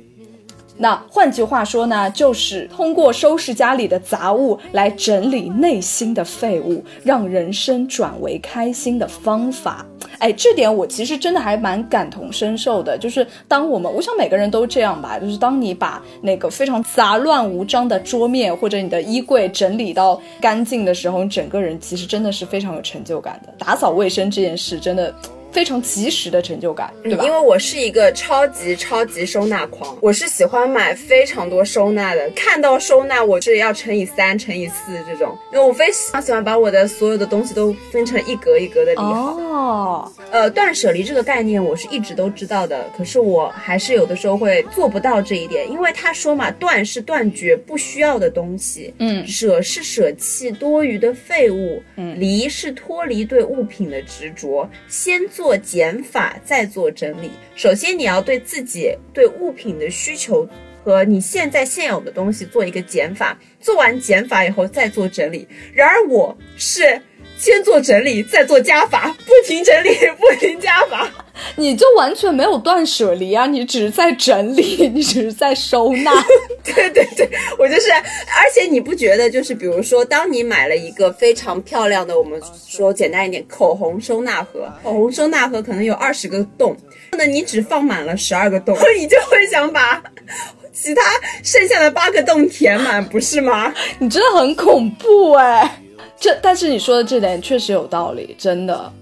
[0.79, 9.85] 那换句话说呢，就是通过收拾家里的杂物来整理内心的废物，让人生转为开心的方法。
[10.19, 12.97] 哎，这点我其实真的还蛮感同身受的。
[12.97, 23.53] 就是当我们，我想每个人都这样吧，就是当你把那个非常杂乱无章的桌面或者你的衣柜整理到干净的时候，你整个人其实真的是非常有成就感的。
[23.59, 25.13] 打扫卫生这件事真的。
[25.51, 27.25] 非常及时的成就感，对吧？
[27.25, 32.31] 因为我是一个超级超级收纳狂，我是喜欢买非常多收纳的。
[32.37, 39.37] 看到收纳，我是要乘以三、乘以四这种，因为我非常喜欢把我的所有的东西都分成一格一格的理好。
[39.39, 57.31] 哦，呃，断舍离这个概念我是一直都知道的，可是我还是有的时候会做不到这一点，因为他说嘛，断是断绝不需要的东西，嗯舍是舍弃多余的废物，嗯，离是脱离对物品的执着，先做减法，再做整理。
[57.55, 60.49] 首先，你要对自己对物品的需求
[60.83, 65.47] 和你现在现有的东西做一个减法，做完减法以后再做整理。
[65.73, 67.01] 然而，我是
[67.37, 71.09] 先做整理，再做加法，不停整理，不停加法。
[71.59, 76.13] 你就完全没有断舍离啊，你只是在整理， 你只是在收纳。
[76.65, 86.77] 对对对，我就是，而且你不觉得就是，比如说，当你买了一个非常漂亮的，我们说简单一点，口红收纳盒，口红收纳盒可能有二十个洞，
[87.13, 90.01] 那你只放满了十二个洞，你就会想把
[90.73, 91.03] 其他
[91.43, 93.75] 剩下的八个洞填满，不是吗？
[93.99, 95.81] 你真的很恐怖哎，
[96.21, 98.93] 这但是你说的这点确实有道理，真的。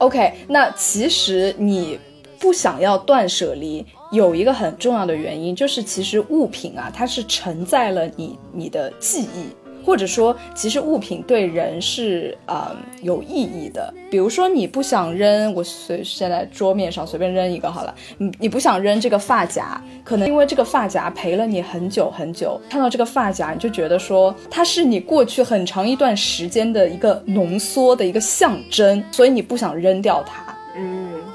[0.00, 1.98] OK，那其实你
[2.38, 9.44] 不想要断舍离，有一个很重要的原因，就是其实物品啊，它是承载了你你的记忆。
[9.84, 13.92] 或者说，其实物品对人是啊、有意义的。
[14.10, 17.94] 比如说，你不想扔，我随现在桌面上随便扔一个好了。
[18.18, 30.54] 你你不想扔这个发夹，可能因为这个发夹陪了你很久很久，看到这个发夹，你就觉得说它是你过去很长一段时间的一个浓缩的一个象征，所以你不想扔掉它。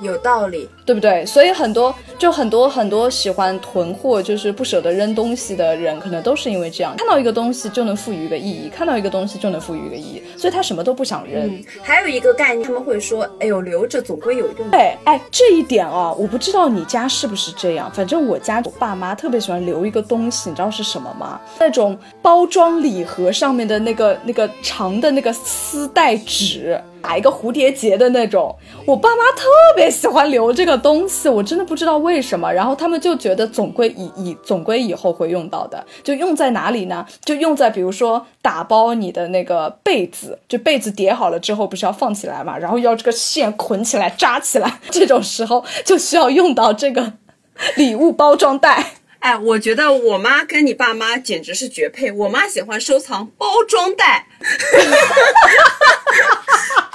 [0.05, 0.69] 嗯，有道理。
[0.85, 1.25] 对不对？
[1.25, 11.43] 所以很多就很多很多喜欢囤货，就是不舍得扔东西的人，可能都是因为这样，看到一个东西就能赋予一个意义，看到一个东西就能赋予一个意义，所以他什么都不想扔。
[11.47, 14.69] 嗯，还有一个概念，他们会说，哎呦，留着总归有用。
[14.69, 21.41] 对，哎，这一点哦，我不知道你家是不是这样，反正我家我爸妈特别喜欢留一个东西，你知道是什么吗？
[21.59, 26.79] 那种包装礼盒上面的那个那个长的那个丝带纸。
[27.05, 29.43] 打一个蝴蝶结的那种，我爸妈特
[29.75, 32.51] 别喜欢留这个东西，我真的不知道为什么。
[32.51, 37.05] 然后他们就觉得总归以以总归以后会用到的，就用在哪里呢？
[37.23, 47.13] 就用在比如说打包你的那个被子，就被子叠好了之后不是要放起来嘛，然后要这个线捆起来扎起来， 这种时候就需要用到这个
[47.77, 48.93] 礼物包装袋。
[49.19, 52.11] 哎，我觉得我妈跟你爸妈简直是绝配。
[52.11, 54.27] 我妈喜欢收藏包装袋，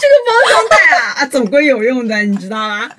[0.01, 2.91] 这个包装袋啊啊，总归有用的，你知道吗？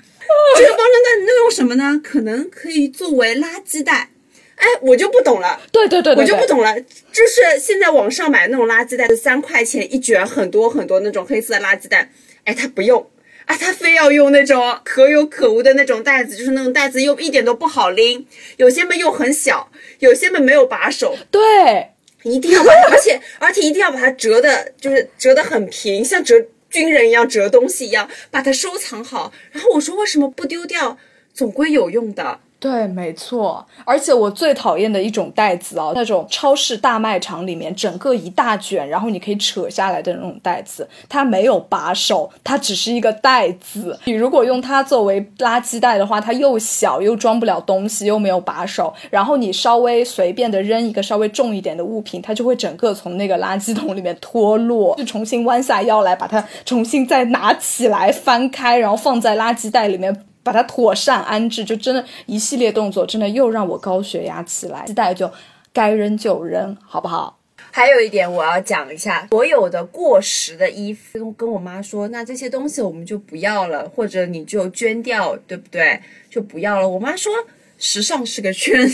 [0.55, 1.99] 这个包装袋能用什么呢？
[2.03, 4.09] 可能可以作为垃圾袋。
[4.55, 5.59] 哎，我就不懂了。
[5.71, 6.79] 对对对对我就不懂了。
[6.79, 12.11] 就是现在网上买那种垃圾袋，三块钱一卷，很多很多那种黑色的垃圾袋。
[12.43, 13.09] 哎，他不用。
[13.45, 18.25] 啊，他非要用那种可有可无的那种袋子，就是那种袋子又一点都不好拎，
[18.57, 21.89] 有些们又很小，有些们没有把手，对，
[22.21, 26.35] 一定要把它，而且而且一定要把它折的，就是折的很平，像折
[26.71, 29.31] 军人一样折东西一样，把它收藏好。
[29.51, 30.97] 然后我说为什么不丢掉？
[31.33, 32.39] 总归有用的。
[32.61, 33.65] 对，没错。
[33.83, 43.99] 而且我最讨厌的一种袋子啊，那种超市大卖场里面整个一大卷，然后你可以扯下来的那种袋子，它没有把手，它只是一个袋子。
[44.03, 60.15] 你如果用它作为垃圾袋的话，它又小又装不了东西，又没有把手，然后你稍微随便的扔一个稍微重一点的物品，它就会整个从那个垃圾桶里面脱落，就重新弯下腰来把它重新再拿起来翻开，然后放在垃圾袋里面。
[60.43, 64.85] 把它妥善安置，就真的一系列动作，真的又让我高血压起来。
[64.85, 65.31] 期待就
[65.73, 67.37] 该扔就扔，好不好？
[67.73, 76.01] 还有一点我要讲一下，所有的过时的衣服，跟跟我妈说，那这些东西我们就不要了，或者你就捐掉，对不对？
[76.29, 76.89] 就不要了。
[76.89, 77.31] 我妈说，
[77.77, 78.75] 时尚是个圈，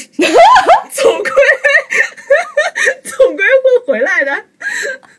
[0.91, 1.31] 总归
[3.03, 4.33] 总归会回来的。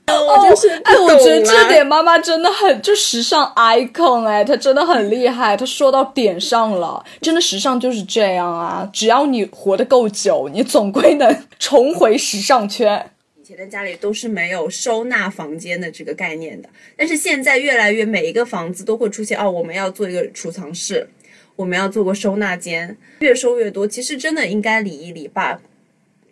[0.06, 7.04] 哦就是哎，我觉得这点妈妈真的很就时尚 icon 哎，她真的很厉害，她说到点上了。
[7.20, 13.10] 真的时尚就是这样啊，只要你活得够久，你总归能重回时尚圈。
[13.40, 21.08] 以前的家里都是没有收纳房间的这个概念的，但是现在越来越每一个房子都会出现哦，我们要做一个储藏室，
[21.56, 23.86] 我们要做个收纳间，越收越多。
[23.86, 25.58] 其实真的应该理一理，把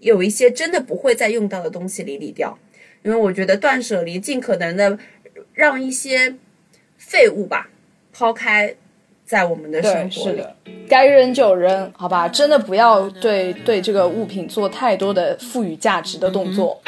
[0.07, 2.57] 有一些真的不会再用到的东西理理掉。
[3.03, 4.99] 因为我觉得断舍离，尽可能的
[5.55, 6.35] 让一些
[6.97, 7.69] 废物吧
[8.13, 8.75] 抛开
[9.25, 10.37] 在我们的生活里。
[10.39, 10.57] 是的，
[10.89, 12.29] 该扔就扔，好吧？
[12.29, 16.81] 真的不要对对这个物品做太多的赋予价值的动作。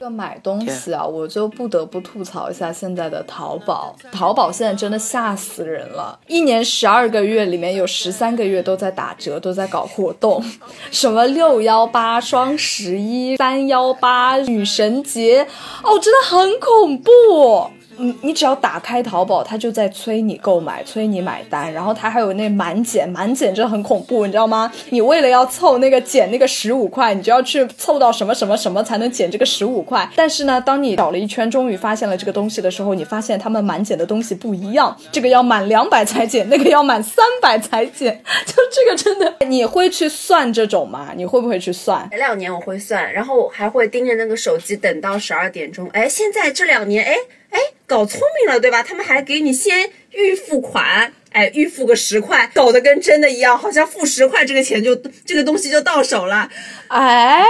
[0.00, 3.94] 这个买东西啊，我就不得不吐槽一下现在的淘宝。
[4.10, 10.42] 淘宝现在真的吓死人了，一年十二个月里面有十三个月都在打折，都在搞活动，
[10.90, 15.46] 什么六幺八、双十一、三幺八、女神节，
[15.84, 17.70] 哦，真的很恐怖。
[18.00, 24.72] 你你只要打开淘宝，它就在催你购买，催你买单，然后它还有那满减，满减真的很恐怖，你知道吗？
[24.88, 30.08] 你为了要凑那个减那个十五块，你就要去凑到什么什么什么才能减这个十五块。
[30.16, 41.10] 但是呢，当你找了一圈，终于发现了这个东西的时候，你发现他们满减的东西不一样，这个要满两百才减，那个要满三百才减， 就这个真的，你会去算这种吗？
[41.14, 42.08] 你会不会去算？
[42.08, 45.86] 前两年我会算，然后我还会盯着那个手机等到十二点钟。
[45.92, 47.14] 哎，现在这两年，哎。
[47.50, 48.82] 哎，搞聪明了，对吧？
[48.82, 56.48] 他们还给你先预付款，哎，预付个十块，搞得跟真的一样，好像付十块这个钱就这个东西就到手了，
[56.88, 57.44] 哎，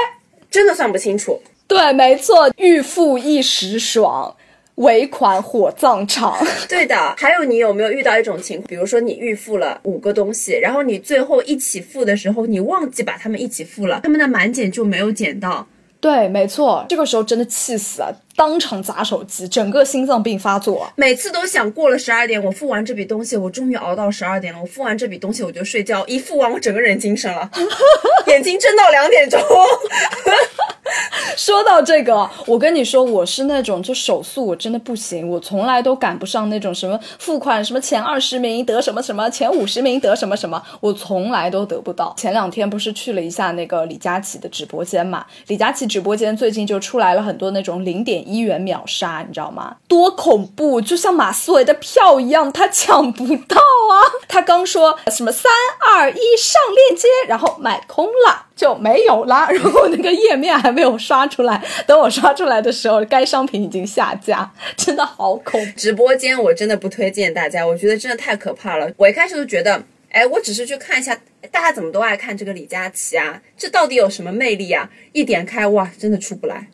[0.51, 1.41] 真的算不清楚。
[1.67, 4.35] 对，没错，预付一时爽，
[4.77, 6.37] 尾款火葬场。
[6.69, 7.15] 对的。
[7.17, 15.65] 还有，你有没有遇到一种情况，比如说你预付了五个东西，然后你最后一起付的时候，你忘记把它们一起付了，他们的满减就没有减到。
[16.01, 18.13] 对，没错，这个时候真的气死了。
[18.41, 20.91] 当场砸手机，整个心脏病发作。
[20.97, 24.59] 每次都想过了十二点，我付完这笔东西，我终于熬到十二点了。
[24.59, 26.03] 我付完这笔东西，我就睡觉。
[26.07, 27.51] 一付完，我整个人精神了，
[28.29, 29.39] 眼睛睁到两点钟。
[31.37, 42.15] 说到这个，我跟你说，我是那种就手速我真的不行，我从来都赶不上那种什么付款什么前二十名得什么什么，前五十名得什么什么，我从来都得不到。
[42.17, 45.25] 前两天不是去了一下那个李佳琦的直播间嘛？
[45.47, 48.30] 李佳琦直播间最近就出来了很多那种零点。
[48.31, 49.77] 一元秒杀，你知道吗？
[49.89, 50.81] 多恐怖！
[50.81, 53.95] 就像马思唯的票一样，他抢不到啊！
[54.29, 61.63] 他刚说什么三二一上链接，然后买空了就没有了， 然后那个页面还没有刷出来。
[61.87, 65.61] 等我刷出来的时候，该商品已经下架， 真的好恐！
[65.77, 68.91] 直播间我真的不推荐大家，我觉得真的太可怕了。
[68.97, 71.19] 我一开始都觉得，哎，我只是去看一下，
[71.51, 73.41] 大家怎么都爱看这个李佳琦啊？
[73.57, 74.89] 这到底有什么魅力啊？
[75.13, 76.69] 一点开，哇，真的出不来。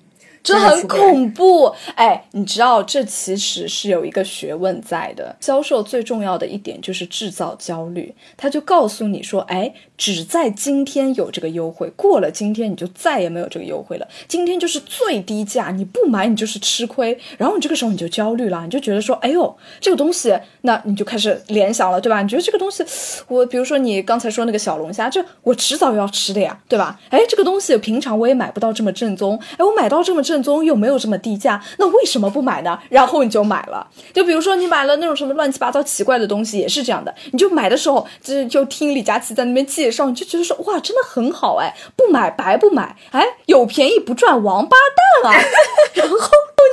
[0.46, 5.34] 这很恐怖，哎，你知道这其实是有一个学问在的。
[5.40, 14.06] 销售最重要的一点就是制造焦虑，他就告诉你说，哎，只在今天有这个优惠，过了今天你就再也没有这个优惠了。
[14.28, 17.18] 今天就是最低价，你不买你就是吃亏。
[17.36, 22.22] 然后你这个时候你就焦虑了，你就觉得说，哎呦，这个东西，那你就开始联想了，对吧？
[22.22, 22.84] 你觉得这个东西，
[23.26, 27.00] 我比如说你刚才说那个小龙虾，这我迟早要吃的呀，对吧？
[27.10, 30.35] 哎，这个东西平常我也买不到这么正宗，哎，我买到这么正。
[30.36, 32.78] 正宗又没有这么低价，那为什么不买呢？
[32.90, 33.86] 然后你就买了。
[34.12, 37.14] 就比如说你买了那种什么乱七八糟奇怪的东西，也是这样的。
[37.32, 44.76] 你就买的时候，就就听李佳琦在那边介绍，你就觉得说哇，真的很好哎，不买白不买，哎，有便宜不赚，王八
[45.22, 45.40] 蛋啊！
[45.94, 46.18] 然后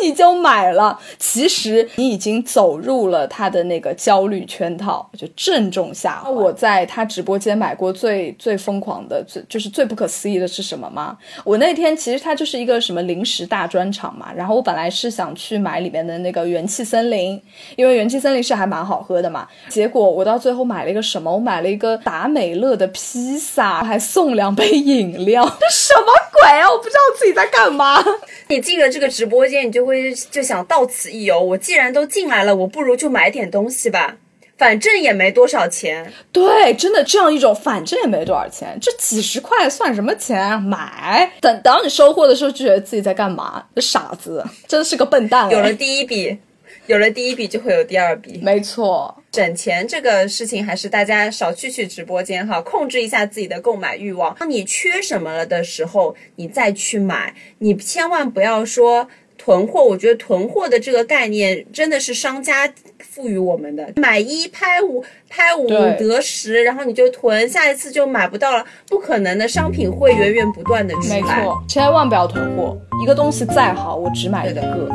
[0.03, 0.99] 你就买了。
[1.17, 6.29] 其实你已经走入了他的那个焦虑圈套，就正中下怀。
[6.29, 11.17] 我在他直播间买过最最疯狂的，最就是最不可思议的是什么吗？
[11.45, 13.43] 我那天其实他就是一个什么零食。
[13.53, 17.39] 大专场嘛，然后我本来是想去买里面的那个元气森林，
[17.75, 19.47] 因为元气森林是还蛮好喝的嘛。
[19.69, 21.31] 结果我到最后买了一个什么？
[21.31, 26.71] 我买了一个达美乐的披萨，还送两杯饮料，这什么鬼啊？
[26.71, 28.03] 我不知道自己在干嘛。
[28.47, 31.39] 你进了这个直播间，你就会就想到此一游。
[31.39, 34.17] 我既然都进来了，我不如就买点东西吧。
[34.55, 40.61] 反正也没多少钱，对，真的这样一种，反正也没多少钱，这几十块算什么钱？
[40.61, 43.65] 买，等等你收货的时候，就觉得自己在干嘛？
[43.75, 45.49] 这傻子，真的是个笨蛋。
[45.49, 46.37] 有了第一笔，
[46.85, 49.13] 有了第一笔就会有第二笔，没错。
[49.33, 54.35] 省钱这个事情，还是大家少去去直播间哈，控制一下自己的购买欲望。
[54.39, 59.09] 当你缺什么了的时候，你再去买，你千万不要说。
[59.43, 71.19] 囤货，我觉得囤货的这个概念真的是商家赋予我们的，买一拍五，拍五得十，然后你就囤，下一次就买不到了，不可能的，商品会源源不断的出来。
[71.19, 74.89] 没错，千万不要囤货，一个东西再好，我只买一个。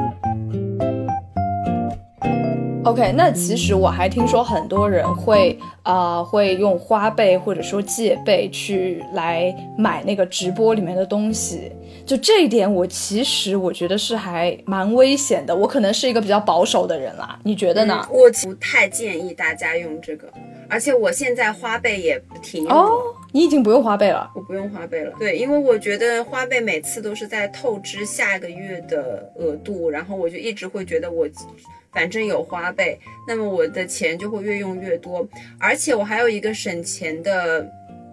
[2.84, 11.70] OK，那其实我还听说很多人会啊会用花呗或者说借呗去来买那个直播里面的东西，
[12.08, 15.54] 就这一点我其实我觉得是还蛮危险的。
[15.54, 18.08] 我可能是一个比较保守的人啦，你觉得呢？
[18.10, 20.26] 我不太建议大家用这个，
[20.70, 22.98] 而且我现在花呗也不停用哦，
[23.30, 24.30] 你已经不用花呗了？
[24.34, 25.12] 我不用花呗了。
[25.18, 31.28] 对，因为我觉得花呗每次都是在透支下个月的额度，然后我就一直会觉得我。
[31.90, 32.96] 反正有花呗，
[33.26, 35.26] 那么我的钱就会越用越多，
[35.58, 37.66] 而且我还有一个省钱的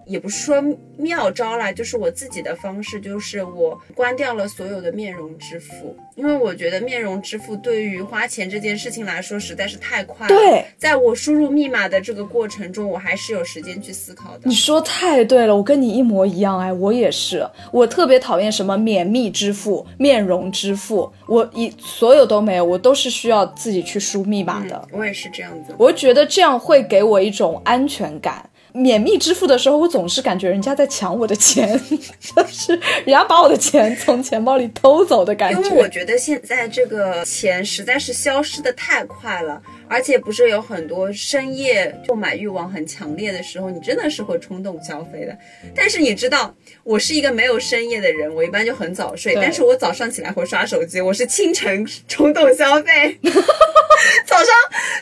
[0.06, 0.62] 也不是说
[0.96, 10.34] 妙招啦，就是我自己的方式，就是我关掉了所有的面容支付，因为我觉得面容支付对于花钱这件事情来说实在是太快了。
[10.34, 14.42] 对，在我输入密码的这个过程中，我还是有时间去思考的。
[14.44, 24.88] 你说太对了，我跟你一模一样哎，我也是，我特别讨厌什么免密支付、面容支付，我一所有都没有，我都是需要自己去输密码的。
[24.92, 28.48] 我也是这样子，我觉得这样会给我一种安全感。
[28.76, 31.80] 免密支付的时候，我总是感觉人家在抢我的钱，
[32.20, 35.60] 就是人家把我的钱从钱包里偷走的感觉。
[35.60, 45.36] 因为我觉得现在这个钱实在是消失的太快了，而且不是有很多深夜购买欲望很强烈的时候，你真的是会冲动消费的。
[45.74, 46.54] 但是你知道，
[46.86, 53.18] 我是一个没有深夜的人，我一般就很早睡，但是我早上起来会刷手机，我是清晨冲动消费，
[54.24, 54.46] 早上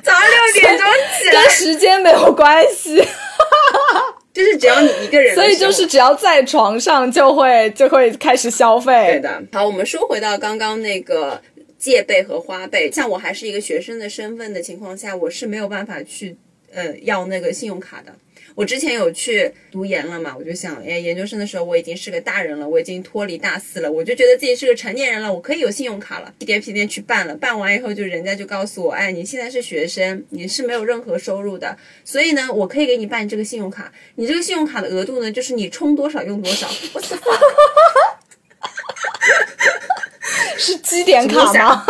[0.02, 0.86] 早上六点钟
[1.20, 2.96] 起来，跟时间没有关系。
[4.32, 9.06] 就是只要你一个人，所以就是只要在床上就会就会开始消费。
[9.10, 9.42] 对的。
[9.52, 11.40] 好，我们说回到刚刚那个
[11.78, 16.34] 戒备和花呗，像我还是一个学生的身份的情况下，我是没有办法去
[16.72, 18.12] 呃要那个信用卡的。
[18.54, 36.68] 我之前有去读研了嘛，我就想，哎，研究生的时候我已经是个大人了，我已经脱离大四了，我就觉得自己是个成年人了，我可以有信用卡了，屁颠屁颠去办了，办完以后就人家就告诉我，哎，你现在是学生，你是没有任何收入的，所以呢，我可以给你办这个信用卡，你这个信用卡的额度呢，就是你充多少用多少。
[36.92, 37.16] 我操！
[40.56, 41.84] 是基点卡吗？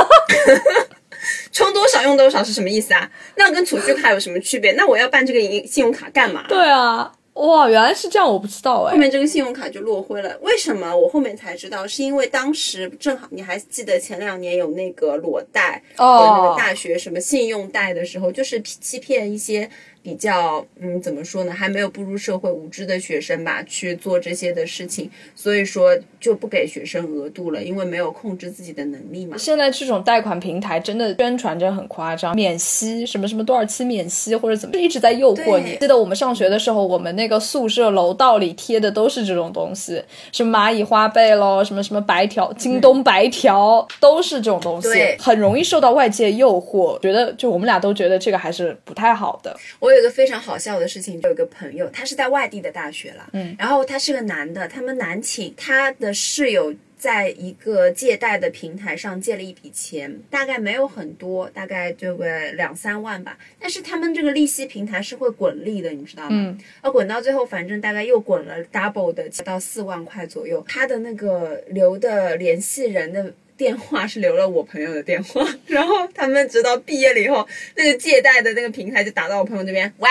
[1.54, 3.08] 充多少用多少是什么意思啊？
[3.36, 4.72] 那跟储蓄卡有什么区别？
[4.72, 6.44] 那我要办这个银信用卡干嘛？
[6.48, 8.92] 对啊，哇，原来是这样，我不知道哎。
[8.92, 10.94] 后面这个信用卡就落灰了，为什么？
[10.94, 19.70] 我后面才知道，是因为当时正好你还记得前两年有那个裸贷哦那个大学什么信用贷的时候，就是欺骗一些。
[20.04, 21.52] 比较嗯，怎么说呢？
[21.52, 29.38] 还没有步入社会、无知的学生吧，去做这些的事情，所以说就不给学生额度了，因为没有控制自己的能力嘛。
[29.38, 35.74] 现在这种贷款平台真的宣传真很夸张，免息什么什么多少期免息或者怎么，就一直在诱惑你。
[35.80, 40.02] 记得我们上学的时候，我们那个宿舍楼道里贴的都是这种东西，
[40.32, 44.88] 什么蚂蚁花呗喽，什么什么白条、京东白条，都是这种东西，
[45.18, 47.00] 很容易受到外界诱惑。
[47.00, 49.56] 觉得就我们俩都觉得这个还是不太好的。
[49.80, 49.93] 我。
[49.94, 66.30] 有一个非常好笑的事情，就有一个朋友，他是在外地的大学了，嗯，然后他是个男的，他们男寝，他的室友在一个借贷的平台上借了一笔钱，大概没有很多，大概就个两三万吧，但是他们这个利息平台是会滚利的，你知道吗？
[66.32, 73.32] 嗯，而滚到最后，反正大概又滚了 double 的到四万块左右，他的那个留的联系人的。
[73.56, 77.46] 电话是留了我朋友的电话， 然后他们直到毕业了以后，
[77.76, 80.08] 那个借贷的那个平台就打到我朋友这边，喂，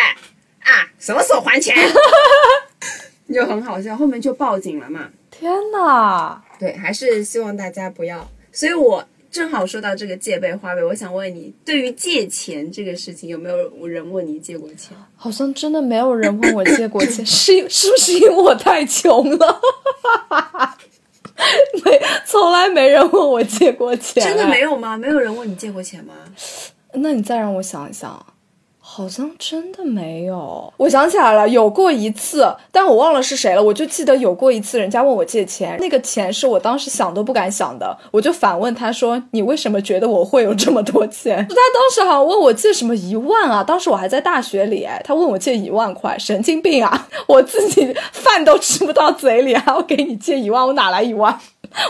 [0.60, 1.76] 啊，什么时候还钱？
[3.34, 5.10] 就很好笑，后面就报警了嘛。
[5.32, 6.44] 天哪！
[6.60, 8.30] 对，还是希望大家不要。
[8.52, 14.96] 所以我正好说到这个借呗花呗，我想问你，对于借钱这个事情，有没有人问你借过钱？
[15.16, 19.62] 好像真的没有人问我借过钱， 是是不是因为我太穷了？
[21.86, 24.24] 没，从来没人问我借过钱。
[24.24, 24.98] 真的没有吗？
[24.98, 26.14] 没有人问你借过钱吗？
[26.94, 28.26] 那你再让我想一想。
[28.96, 33.64] 好像真的没有，我想起来了，有过一次，但我忘了是谁了。
[33.64, 37.98] 我就记得有过一次，人家问我借钱，那个钱是我当时想都不敢想的。
[38.12, 47.08] 我就反问他说：“你为什么觉得我会有这么多钱？” 他当时好像问我借什么一万啊，当时我还在大学里，他问我借一万块，神经病啊！
[47.26, 51.36] 我自己饭都吃不到嘴里，还要给你借一万，我哪来一万？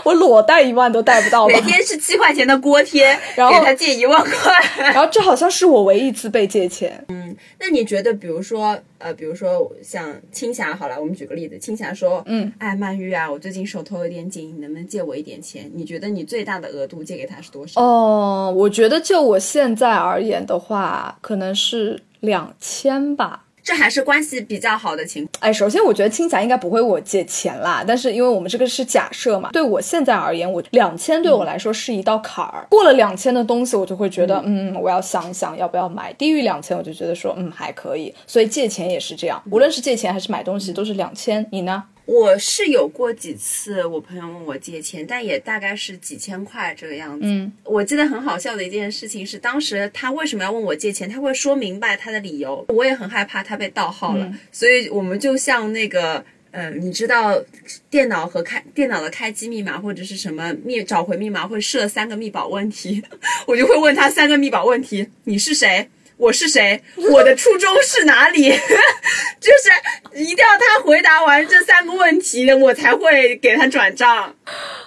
[0.04, 7.04] 我裸贷一万都贷不到，每天是七块钱的锅贴， 然后给他借一万块，然后这好像是我唯一一次被借钱。
[7.08, 15.70] 嗯，那你觉得，比如说，呃，比如说像青霞，好了，我们举个例子，青霞说，嗯，哎，曼玉啊，我最近手头有点紧，你能不能借我一点钱？
[15.74, 17.80] 你觉得你最大的额度借给他是多少？
[17.80, 23.43] 哦，我觉得就我现在而言的话，可能是两千吧。
[23.64, 25.30] 这还是关系比较好的情况。
[25.40, 32.66] 哎，首先我觉得青霞应该不会我借钱啦，但是因为我们这个是假设嘛，对我现在而言，我两千对我来说是一道坎儿。
[32.68, 36.12] 过了两千的东西，我就会觉得，嗯，我要想一想要不要买。
[36.12, 38.14] 低于两千，我就觉得说，嗯，还可以。
[38.26, 41.46] 所以借钱也是这样，无论是借钱还是买东西，都是两千。
[41.50, 41.84] 你呢？
[42.06, 47.26] 我是有过几次，我朋友问我借钱，但也大概是几千块这个样子。
[47.26, 52.64] 嗯，我记得很好笑的一件事情是，当时他为什么要问我借钱，他会说明白他的理由。
[52.68, 57.42] 我也很害怕他被盗号了，所以我们就像那个，嗯，你知道
[57.88, 63.02] 电脑和开电脑的开机密码或者是什么密找回密码会设三个密保问题，
[63.46, 65.88] 我就会问他三个密保问题：你是谁？
[66.16, 66.80] 我是谁？
[67.10, 68.50] 我的初衷是哪里？
[69.40, 74.34] 就是一定要他回答完这三个问题，我才会给他转账。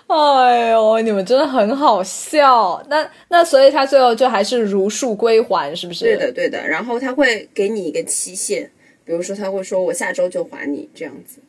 [0.08, 2.82] 哎呦，你们真的很好笑。
[2.90, 6.06] 那那所以他最后就还是如数归还，是不是？
[6.06, 6.66] 对的，对的。
[6.66, 8.72] 然后他会给你一个期限，
[9.04, 11.40] 比如说他会说我下周就还你这样子，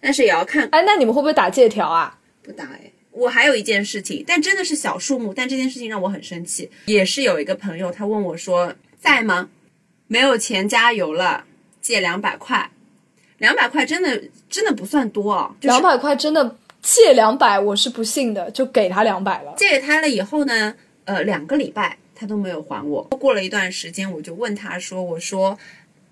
[0.00, 0.68] 但是也要看。
[0.72, 2.18] 哎，那你们会不会打借条啊？
[2.42, 2.90] 不打哎。
[3.12, 6.70] 我还有一件事情，但真的是小数目，但这件事情让我很生气。
[6.84, 9.48] 也是有一个朋友，他问我说在吗？
[10.06, 11.44] 没有钱加油了，
[11.80, 12.70] 借两百块。
[13.38, 16.56] 两百块真的真的不算多哦，两百块真的。
[16.80, 19.52] 借两百，我是不信的，就给他两百了。
[19.56, 20.72] 借给他了以后呢，
[21.04, 23.02] 呃，两个礼拜他都没有还我。
[23.18, 25.58] 过了一段时间，我就问他说：“我说，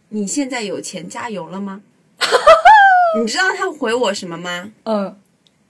[0.08, 1.82] 你现在有钱加油了吗？”
[3.18, 4.72] 你知道他回我什么吗？
[4.82, 5.16] 嗯，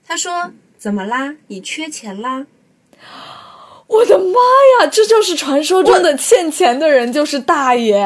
[0.05, 1.37] 他说：“怎么啦？
[1.49, 2.47] 你缺钱啦？”
[3.87, 4.41] 我的妈
[4.81, 7.97] 呀，这就是传说中的欠钱的人就是大爷。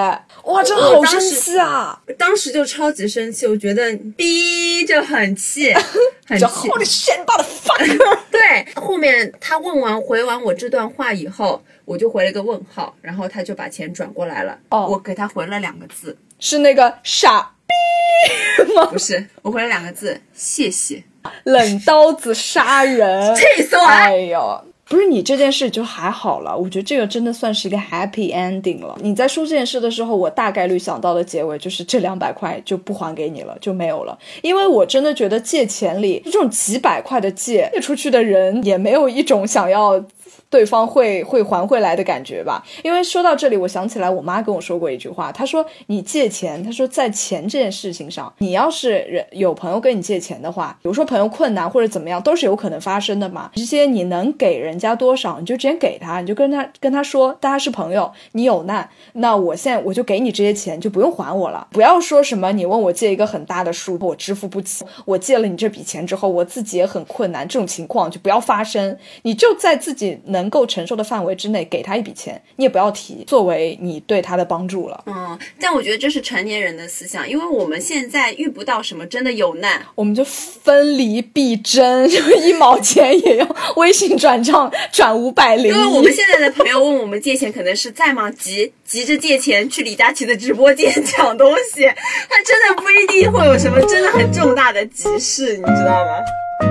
[0.45, 2.01] 哇，真的好生气啊！
[2.18, 5.72] 当时就超级生气，我觉得逼就很气，
[6.26, 6.45] 很气。
[6.45, 8.18] Holy shit, fucker！
[8.33, 14.59] 对，后面他问完回完我这段话以后，我就回了一个问号，然后他就把钱转过来了。
[14.70, 18.87] 哦，我给他回了两个字，是那个傻逼吗？
[18.87, 21.05] 不是，我回了两个字，谢谢。
[21.45, 23.85] 冷刀子杀人，气死我！
[23.85, 24.64] 哎呦。
[24.91, 28.99] 不是你这件事就还好了，我觉得这个真的算是一个 happy ending 了。
[29.01, 34.18] 你在说这件事的时候，我大概率想到的结尾就是这两百块就不还给你了，就没有了。
[34.43, 40.05] 因为我真的觉得借钱里这种几百块的借借出去的人也没有一种想要。
[40.51, 42.62] 对方会会还回来的感觉吧？
[42.82, 53.53] 因为说到这里，我想起来我妈跟我说过一句话，她说：“你借钱，她说在钱这件事情上，你要是人有朋友跟你借钱的话，比如说朋友困难或者怎么样，都是有可能发生的嘛。
[53.55, 61.68] 直接你能给人家多少，你就直接给他，你就跟他跟他说，大家是朋友，你有难，那我现在我就给你这些钱，就不用还我了。
[61.70, 68.98] 不要说什么你问我借一个很大的数，我支付不起，我借了你这笔钱之后，我自己也很困难，这种情况就不要发生。
[69.22, 70.39] 你就在自己能。
[70.41, 75.05] 能够承受的范围之内，给他一笔钱，你也不要提作为你对他的帮助了。
[75.07, 85.66] 嗯，但我觉得这是成年人的思想，因为我们现在遇不到什么真的有难，我们就分离必争， 就一毛钱也要微信转账转五百零。
[85.66, 88.30] 因为我们现在的朋友问我们借钱，可能是在吗？
[88.30, 96.70] 急急着借钱去李佳琦的直播间抢东西，他真的不一定会有什么真的很重大的急事，你知道吗？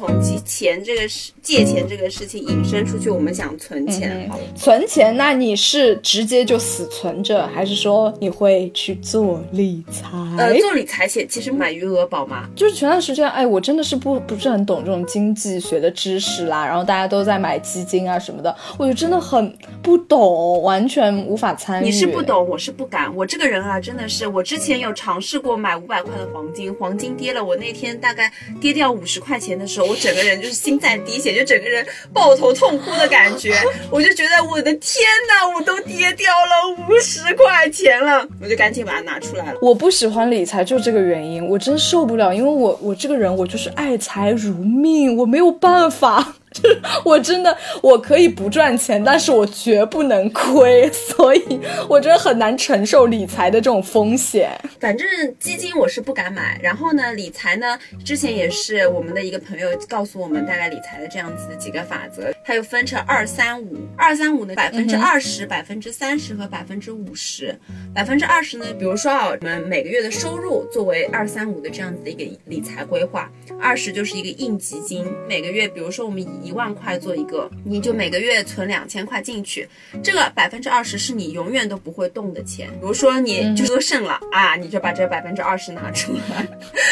[0.00, 4.30] 从钱这个事、借钱这个事情引申出去，我们想存钱。
[4.56, 10.08] 存钱，那你是直接就死存着，还是说你会去做理财？
[10.38, 12.48] 呃，做理财险其实买余额宝嘛。
[12.56, 16.64] 就是前段时间，哎，我真的是不不是很懂这种经济学的知识啦。
[16.64, 21.84] 然后大家都在买基金啊什么的，我就真的很不懂，完全无法参与。
[21.84, 23.14] 你是不懂，我是不敢。
[23.14, 28.32] 我这个人啊，真的是，我之前有尝试过买五百块的黄金，黄金跌了，我那天大概
[28.62, 29.89] 跌掉五十块钱的时候。
[29.90, 31.84] 我整个人就是心在滴血，就整个人
[32.14, 33.52] 抱头痛哭的感觉。
[33.90, 39.58] 我就觉得我的天哪，我都跌掉了五十块钱了，我就赶紧把它拿出来了。
[39.60, 46.36] 我不喜欢理财，就这个原因，我真受不了，因为我我这个人我就是爱财如命，我没有办法。
[47.04, 54.50] 我真的我可以不赚钱，但是我绝不能亏，所以我真的很难承受理财的这种风险。
[54.80, 55.06] 反正
[55.38, 67.56] 基金我是不敢买，然后呢，理财呢，之前也是我们的一个朋友告诉我们大概理财的这样子的几个法则，它又分成二三五，二三五呢百分之二十、百分之三十和百分之五十。
[67.94, 73.30] 百分之二十呢，比如说啊，我们每个月的收入作为二三五的这样子的一个理财规划，
[73.60, 79.68] 二十就是一个应急金，每个月比如说我们以一万块做一个，你就每个月存两千块进去，
[80.02, 82.68] 这个百分之二十是你永远都不会动的钱。
[82.72, 86.46] 比如说你就说剩了啊，你就把这百分之二十拿出来。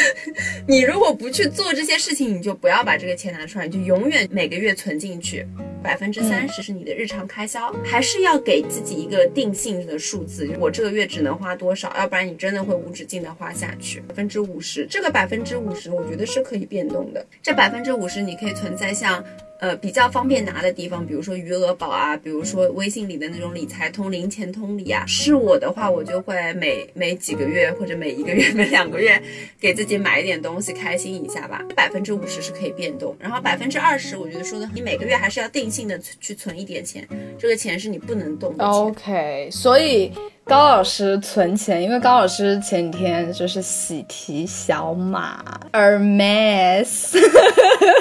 [0.67, 5.45] 你如果不去做这些事情，你就不要把这个钱拿出来，你就永远每个月存进去。
[5.81, 14.01] 百分之三十是你的日常开销，还是要给自己一个定性的数字，我这个月只能花多少，要不然你真的会无止境的花下去。
[14.01, 17.25] 百分之五十，这个百分之五十，我觉得是可以变动的。
[17.41, 19.23] 这百分之五十，你可以存在像。
[19.59, 25.03] 呃，比较方便拿的地方，比如说余额宝啊，比如说微信里的那种理财通、零钱通里啊。
[25.05, 29.21] 是我的话，我就会每每几个月或者每一个月、每两个月
[29.59, 31.61] 给自己买一点东西，开心一下吧。
[31.75, 37.05] 百分之五十是可以变动，然后百分之二十，我觉得说的，你每个月还是要定性的去存一点钱，
[37.37, 38.65] 这个钱是你不能动的。
[38.65, 40.11] OK，所以。
[40.49, 47.15] 高老师存钱，因为高老师前几天就是喜提小马 Hermes，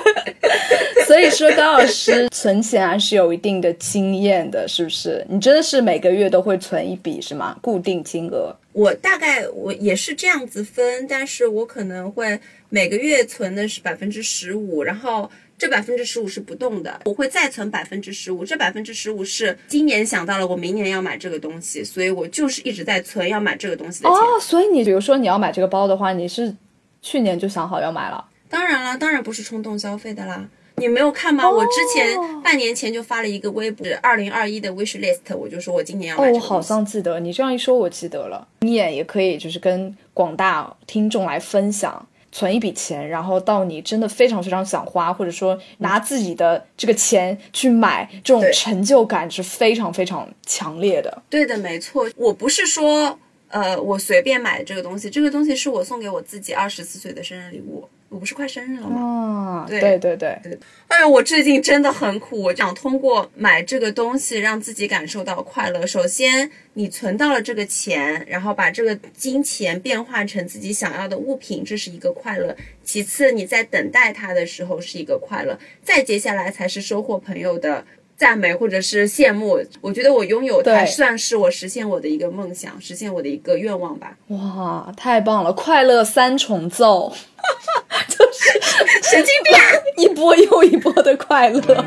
[1.07, 5.23] 所以说高老师存钱还是有一定的经验的，是不是？
[5.29, 7.55] 你真的是每个月都会存一笔是吗？
[7.61, 8.57] 固定金额？
[8.73, 12.41] 我大概我也是这样子分，但是我可能会
[12.71, 15.31] 每个月存的是百分之十五，然后。
[15.59, 18.45] 这百分之十五是不动的，我会再存百分之十五。
[18.45, 24.17] 这百分之十五是今年想到了我明年要买这个东西，所以我就是一直在存要买这个东西的钱。
[24.17, 26.55] 哦，所以你比如说你要买这个包的话，你是
[27.03, 28.25] 去年就想好要买了？
[28.49, 30.49] 当然了，当然不是冲动消费的啦。
[30.77, 31.51] 你没有看吗？
[31.51, 36.31] 我之前半年前就发了一个微博，二零二一的 wish list，我就说我今年要买。
[36.31, 38.47] 哦，我好像记得你这样一说，我记得了。
[38.61, 42.07] 你也也可以就是跟广大听众来分享。
[42.31, 51.23] 存一笔钱，然后到你真的非常非常想花，或者说拿自己的这个钱去买，这种成就感是非常非常强烈的。
[51.31, 52.09] 对的，没错。
[52.17, 53.19] 我不是说，
[53.49, 57.89] 呃，我随便买的这个东西，这个东西是我送给我自己二十四岁的生日礼物。
[58.11, 59.67] 我不是快生日了吗？
[59.69, 60.59] 对对对对对。
[60.89, 65.87] 哎呦，我最近真的很苦，我想通过买这个东西让自己感受到快乐。
[65.87, 72.57] 首先，你存到了这个钱，然后把这个金钱变换成自己想要的物品，这是一个快乐。
[72.83, 75.59] 其次，你在等待它的时候是一个快乐。
[75.83, 77.85] 再接下来才是收获朋友的。
[78.19, 84.17] 赞美或者是羡慕，我觉得我拥有它算是我实现我的一个梦想，实现我的一个愿望吧。
[84.27, 85.53] 哇，太棒了！
[85.53, 87.13] 快乐三重奏，
[88.09, 88.61] 就是
[89.09, 89.57] 神经病，
[90.05, 91.85] 一波又一波的快乐。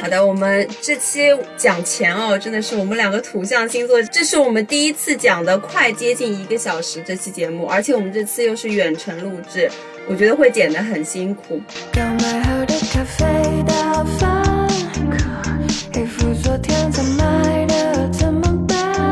[0.00, 1.22] 好的，我们这期
[1.56, 9.68] 讲钱哦，真的是我们两个土象星座，这是我们第一次讲的快接近一个小时这期节目，而且我们这次又是远程录制。
[10.06, 11.58] 我觉得会剪得很辛苦。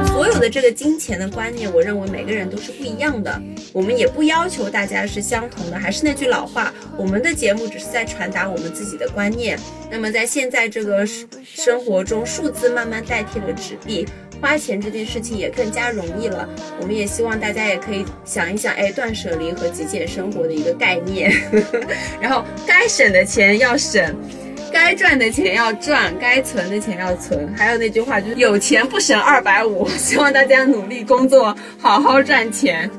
[0.07, 3.41] 所有的这个金钱的观念，我认为每个人都是不一样的。
[3.73, 5.79] 我们也不要求大家是相同的。
[5.79, 9.59] 还是那句老话，我们的节目只是在传达我们自己的观念。
[9.91, 11.07] 那么在现在这个
[11.45, 14.07] 生活中，数字慢慢代替了纸币。
[14.41, 16.49] 花钱这件事情也更加容易了，
[16.81, 21.33] 我们也希望大家也可以想一想，哎，断舍离和极简生活的一个概念，
[22.21, 24.13] 然后该省的钱要省，
[24.73, 27.53] 该赚的钱要赚，该存的钱要存。
[27.57, 32.91] 还有那句话就是有钱不省二百五，希望大家努力工作，好好赚钱。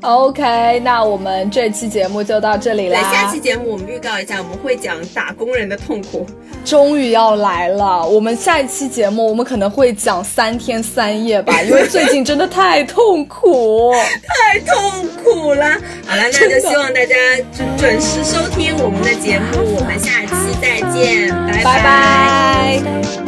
[0.00, 3.00] OK，那我们这期节目就到这里啦。
[3.12, 6.26] 下期节目我们预告一下，我们会讲打工人的痛苦。
[6.64, 13.92] 终于要来了，我们下一期节目我们可能会讲三天三夜吧，因为最近真的太痛苦，
[14.26, 15.66] 太痛苦了。
[16.06, 17.14] 好了，那就希望大家
[17.52, 21.28] 准准时收听我们的节目，我们下期再见，
[21.64, 23.27] 拜拜。